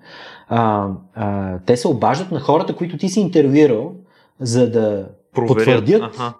[0.49, 3.93] А, а, те се обаждат на хората, които ти си интервюирал,
[4.41, 5.57] за да Проверят.
[5.57, 6.35] потвърдят ага.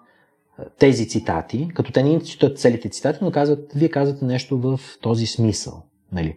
[0.79, 5.25] тези цитати, като те не четат целите цитати, но казват, вие казвате нещо в този
[5.27, 5.83] смисъл.
[6.11, 6.35] Нали.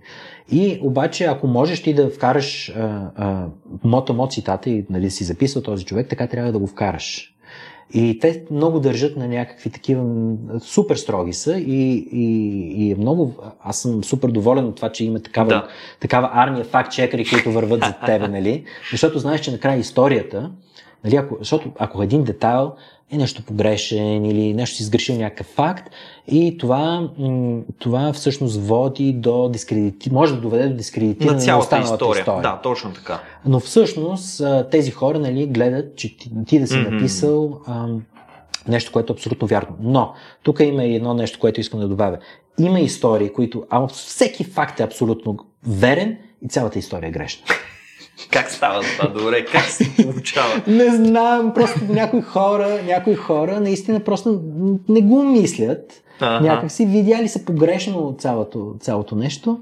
[0.51, 2.75] И обаче, ако можеш ти да вкараш
[3.85, 7.34] мото-мо цитата и нали, си записал този човек, така трябва да го вкараш.
[7.93, 10.05] И те много държат на някакви такива,
[10.61, 12.27] супер строги са и, и,
[12.87, 15.69] и е много, аз съм супер доволен от това, че има такава, да.
[16.01, 18.65] такава армия факт-чекери, които върват за тебе, нали?
[18.91, 20.51] Защото знаеш, че накрая историята,
[21.05, 22.73] нали, ако, защото ако един детайл
[23.13, 25.91] е нещо погрешен или нещо си сгрешил някакъв факт
[26.29, 27.11] и това,
[27.79, 30.13] това всъщност води до дискредити...
[30.13, 32.21] може да доведе до дискредитиране на цялата на история.
[32.21, 32.43] история.
[32.43, 33.21] Да, точно така.
[33.47, 36.91] Но всъщност тези хора нали, гледат, че ти, ти да си mm-hmm.
[36.91, 38.03] написал ам,
[38.69, 39.77] нещо, което е абсолютно вярно.
[39.81, 42.19] Но тук има и едно нещо, което искам да добавя.
[42.59, 47.47] Има истории, които а всеки факт е абсолютно верен и цялата история е грешна.
[48.31, 49.09] Как става това?
[49.09, 50.63] Добре, как се получава?
[50.67, 54.41] Не знам, просто някои хора, някои хора наистина просто
[54.89, 56.03] не го мислят.
[56.21, 56.41] Ага.
[56.41, 59.61] Някак си видяли са погрешно цялото, цялото нещо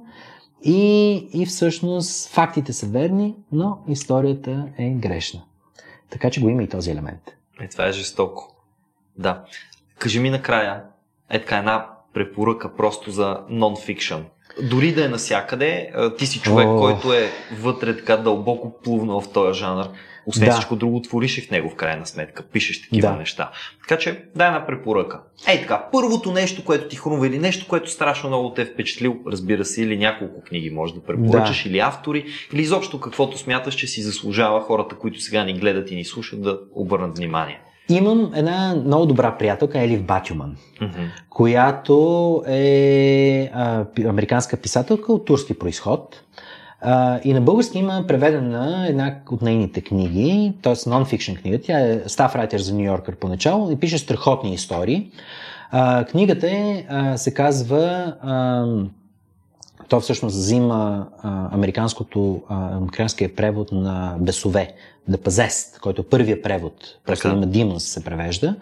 [0.64, 5.42] и, и всъщност фактите са верни, но историята е грешна.
[6.10, 7.36] Така че го има и този елемент.
[7.60, 8.56] Е, това е жестоко.
[9.18, 9.44] Да.
[9.98, 10.82] Кажи ми накрая,
[11.30, 14.22] е така една препоръка просто за нон-фикшн
[14.62, 16.78] дори да е насякъде, ти си човек, oh.
[16.78, 17.30] който е
[17.60, 19.84] вътре така дълбоко плувнал в този жанр.
[20.26, 20.52] Освен да.
[20.52, 22.42] всичко друго, твориш и в него в крайна сметка.
[22.42, 23.16] Пишеш такива да.
[23.16, 23.50] неща.
[23.80, 25.20] Така че, дай една препоръка.
[25.48, 29.16] Ей така, първото нещо, което ти хрумва или нещо, което страшно много те е впечатлил,
[29.26, 31.68] разбира се, или няколко книги може да препоръчаш, да.
[31.68, 35.96] или автори, или изобщо каквото смяташ, че си заслужава хората, които сега ни гледат и
[35.96, 37.60] ни слушат да обърнат внимание.
[37.88, 41.08] Имам една много добра приятелка, Елив Батюман, mm-hmm.
[41.30, 46.22] която е а, американска писателка от турски происход.
[46.80, 50.72] А, и на български има преведена една от нейните книги, т.е.
[50.72, 51.58] нон-фикшн книга.
[51.62, 55.10] Тя е Staff Writer за Нью Йоркър поначало и пише страхотни истории.
[55.70, 58.66] А, книгата е, а, се казва а,
[59.92, 64.74] то всъщност взима а, американското, а, американския превод на Бесове,
[65.10, 66.74] The Possessed, който е първия превод,
[67.06, 68.56] просто има Demons се превежда.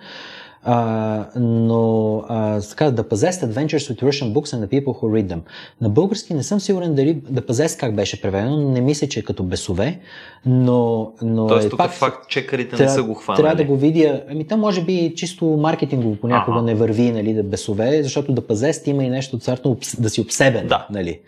[0.65, 5.27] А, но а, така, The Possessed Adventures with Russian Books and the People Who Read
[5.27, 5.41] Them.
[5.81, 9.23] На български не съм сигурен дали The Possessed как беше преведено, не мисля, че е
[9.23, 9.99] като бесове,
[10.47, 11.13] но...
[11.23, 13.43] но Тоест е, тук пак, факт, чекарите трябва, не са го хванали.
[13.43, 14.23] Трябва да го видя.
[14.31, 16.67] Ами там може би чисто маркетингово понякога ага.
[16.67, 20.67] не върви нали, да бесове, защото The Possessed има и нещо царно да си обсебен.
[20.67, 20.87] Да.
[20.91, 21.21] Нали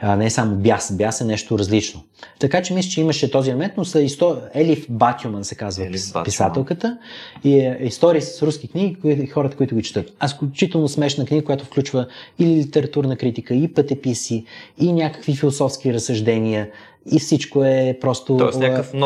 [0.00, 2.02] а, не е само бяс, бяс е нещо различно.
[2.38, 4.38] Така че мисля, че имаше този елемент, но са исто...
[4.54, 6.98] Елиф Батюман се казва Елиф писателката
[7.44, 10.12] и е истории с руски книги, кои, хората, които ги четат.
[10.20, 12.06] А изключително смешна книга, която включва
[12.38, 14.44] и литературна критика, и пътеписи,
[14.78, 16.68] и някакви философски разсъждения,
[17.12, 18.36] и всичко е просто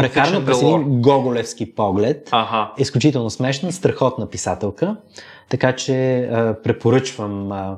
[0.01, 2.29] прекарано през един гоголевски поглед.
[2.33, 2.73] Ага.
[2.79, 4.97] Изключително смешна, страхотна писателка.
[5.49, 7.77] Така че а, препоръчвам, а,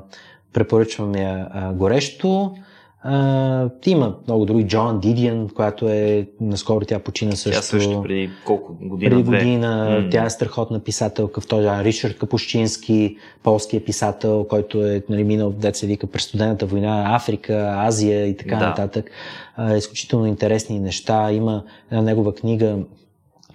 [0.53, 2.55] препоръчвам я а, горещо.
[3.03, 4.67] А, има много други.
[4.67, 7.59] Джон Дидиан, която е наскоро тя почина също.
[7.59, 9.09] Тя също преди колко година?
[9.09, 9.99] Преди година.
[10.01, 10.11] Mm.
[10.11, 15.87] Тя е страхотна писателка в този Ричард Капущински, полският писател, който е нали, минал, деца
[15.87, 18.65] вика, през студената война, Африка, Азия и така да.
[18.65, 19.11] нататък.
[19.55, 21.31] А, изключително интересни неща.
[21.31, 22.77] Има една негова книга,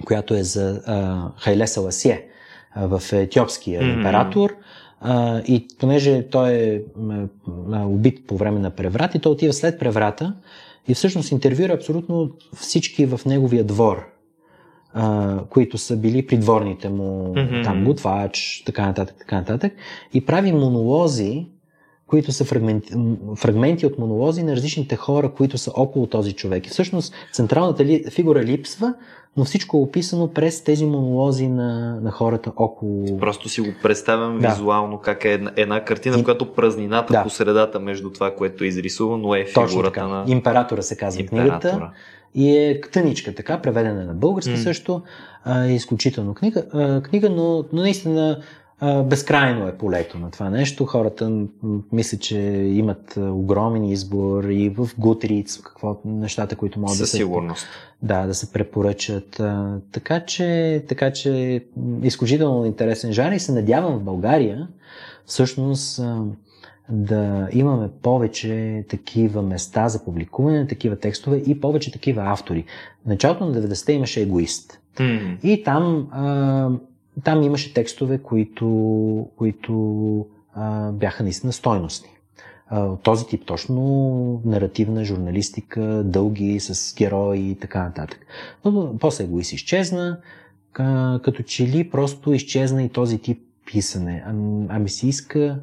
[0.05, 2.27] която е за а, Хайле Саласие
[2.77, 3.95] в етиопския mm.
[3.95, 4.55] император
[5.05, 6.81] а, и понеже той е
[7.73, 10.35] а, убит по време на преврат и той отива след преврата
[10.89, 14.07] и всъщност интервюира абсолютно всички в неговия двор,
[14.95, 17.65] а, които са били придворните му, mm-hmm.
[17.65, 19.73] там готвач, така нататък, така нататък.
[20.15, 21.47] И прави монолози,
[22.07, 22.95] които са фрагменти,
[23.37, 26.67] фрагменти от монолози на различните хора, които са около този човек.
[26.67, 28.95] И всъщност централната ли, фигура липсва,
[29.37, 33.19] но всичко е описано през тези монолози на, на хората около.
[33.19, 34.49] Просто си го представям да.
[34.49, 37.23] визуално как е една, една картина, в която празнината да.
[37.23, 40.25] по средата между това, което е изрисувано, е фигурата на.
[40.27, 41.71] Императора се казва Императора.
[41.71, 41.91] книгата.
[42.35, 44.63] И е тъничка, така, преведена на български mm.
[44.63, 45.03] също.
[45.45, 48.43] А, е изключително книга, а, книга но, но наистина
[49.05, 50.85] безкрайно е полето на това нещо.
[50.85, 51.47] Хората
[51.93, 52.39] мисля, че
[52.75, 57.17] имат огромен избор и в Goodreads, какво нещата, които могат Със да се...
[57.17, 57.67] сигурност.
[58.03, 59.41] Да, да се препоръчат.
[59.93, 61.65] Така, че, така че
[62.03, 64.69] изключително интересен жанр и се надявам в България
[65.27, 66.01] всъщност
[66.89, 72.65] да имаме повече такива места за публикуване на такива текстове и повече такива автори.
[73.05, 74.81] В началото на 90-те имаше егоист.
[74.97, 75.41] Mm.
[75.43, 76.09] И там,
[77.25, 78.67] там имаше текстове, които,
[79.37, 82.09] които а, бяха наистина стойностни.
[83.03, 88.27] Този тип точно наративна журналистика, дълги, с герои и така нататък.
[88.65, 90.21] Но после егоист изчезна,
[91.23, 94.25] като че ли просто изчезна и този тип писане.
[94.27, 94.31] А,
[94.69, 95.61] ами се иска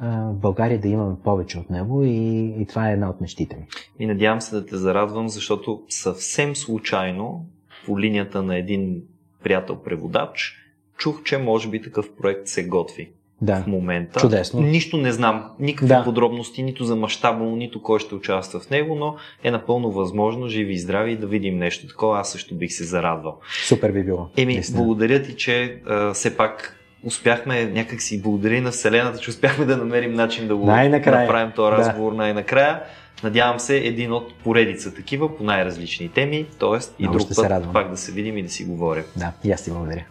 [0.00, 3.66] в България да имаме повече от него и, и това е една от мечтите ми.
[3.98, 7.46] И надявам се да те зарадвам, защото съвсем случайно
[7.86, 9.02] по линията на един
[9.42, 10.56] приятел преводач
[11.00, 13.10] чух, че може би такъв проект се готви
[13.42, 13.56] да.
[13.56, 14.20] в момента.
[14.20, 14.60] Чудесно.
[14.60, 16.04] Нищо не знам, никакви Да.
[16.04, 20.48] подробности, нито за мащаба му, нито кой ще участва в него, но е напълно възможно,
[20.48, 22.20] живи и здрави, да видим нещо такова.
[22.20, 23.38] Аз също бих се зарадвал.
[23.66, 24.28] Супер би било.
[24.36, 24.78] Еми, наистина.
[24.78, 29.76] благодаря ти, че а, все пак успяхме някак си благодаря на Вселената, че успяхме да
[29.76, 31.20] намерим начин да го Най-накрая.
[31.20, 31.78] направим този Да.
[31.78, 32.82] разговор най-накрая.
[33.24, 37.02] Надявам се един от поредица такива по най-различни теми, т.е.
[37.04, 39.04] и друг път пак да се видим и да си говорим.
[39.16, 40.04] Да, и аз ти благодаря.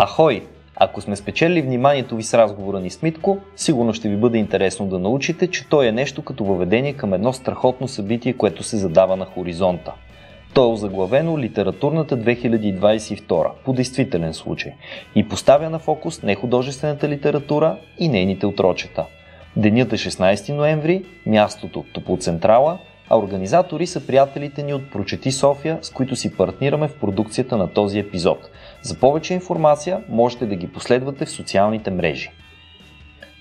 [0.00, 0.42] Ахой!
[0.76, 4.86] Ако сме спечели вниманието ви с разговора ни с Митко, сигурно ще ви бъде интересно
[4.86, 9.16] да научите, че той е нещо като въведение към едно страхотно събитие, което се задава
[9.16, 9.92] на хоризонта.
[10.54, 14.72] То е озаглавено Литературната 2022 по действителен случай
[15.14, 19.04] и поставя на фокус нехудожествената литература и нейните отрочета.
[19.56, 22.78] Денят е 16 ноември, мястото Топлоцентрала,
[23.10, 27.72] а организатори са приятелите ни от Прочети София, с които си партнираме в продукцията на
[27.72, 28.50] този епизод.
[28.82, 32.30] За повече информация можете да ги последвате в социалните мрежи.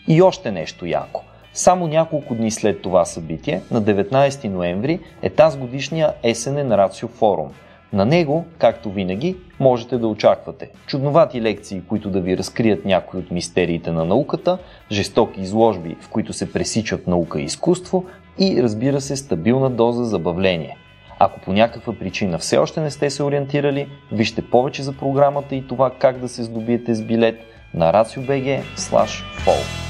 [0.08, 1.24] И още нещо яко.
[1.54, 7.50] Само няколко дни след това събитие, на 19 ноември, е тази годишния есенен Рацио форум.
[7.94, 13.32] На него, както винаги, можете да очаквате чудновати лекции, които да ви разкрият някои от
[13.32, 14.58] мистериите на науката,
[14.92, 18.06] жестоки изложби, в които се пресичат наука и изкуство
[18.40, 20.78] и, разбира се, стабилна доза забавление.
[21.20, 25.68] Ако по някаква причина все още не сте се ориентирали, вижте повече за програмата и
[25.68, 27.40] това как да се здобиете с билет
[27.74, 29.87] на racio.bg/fall.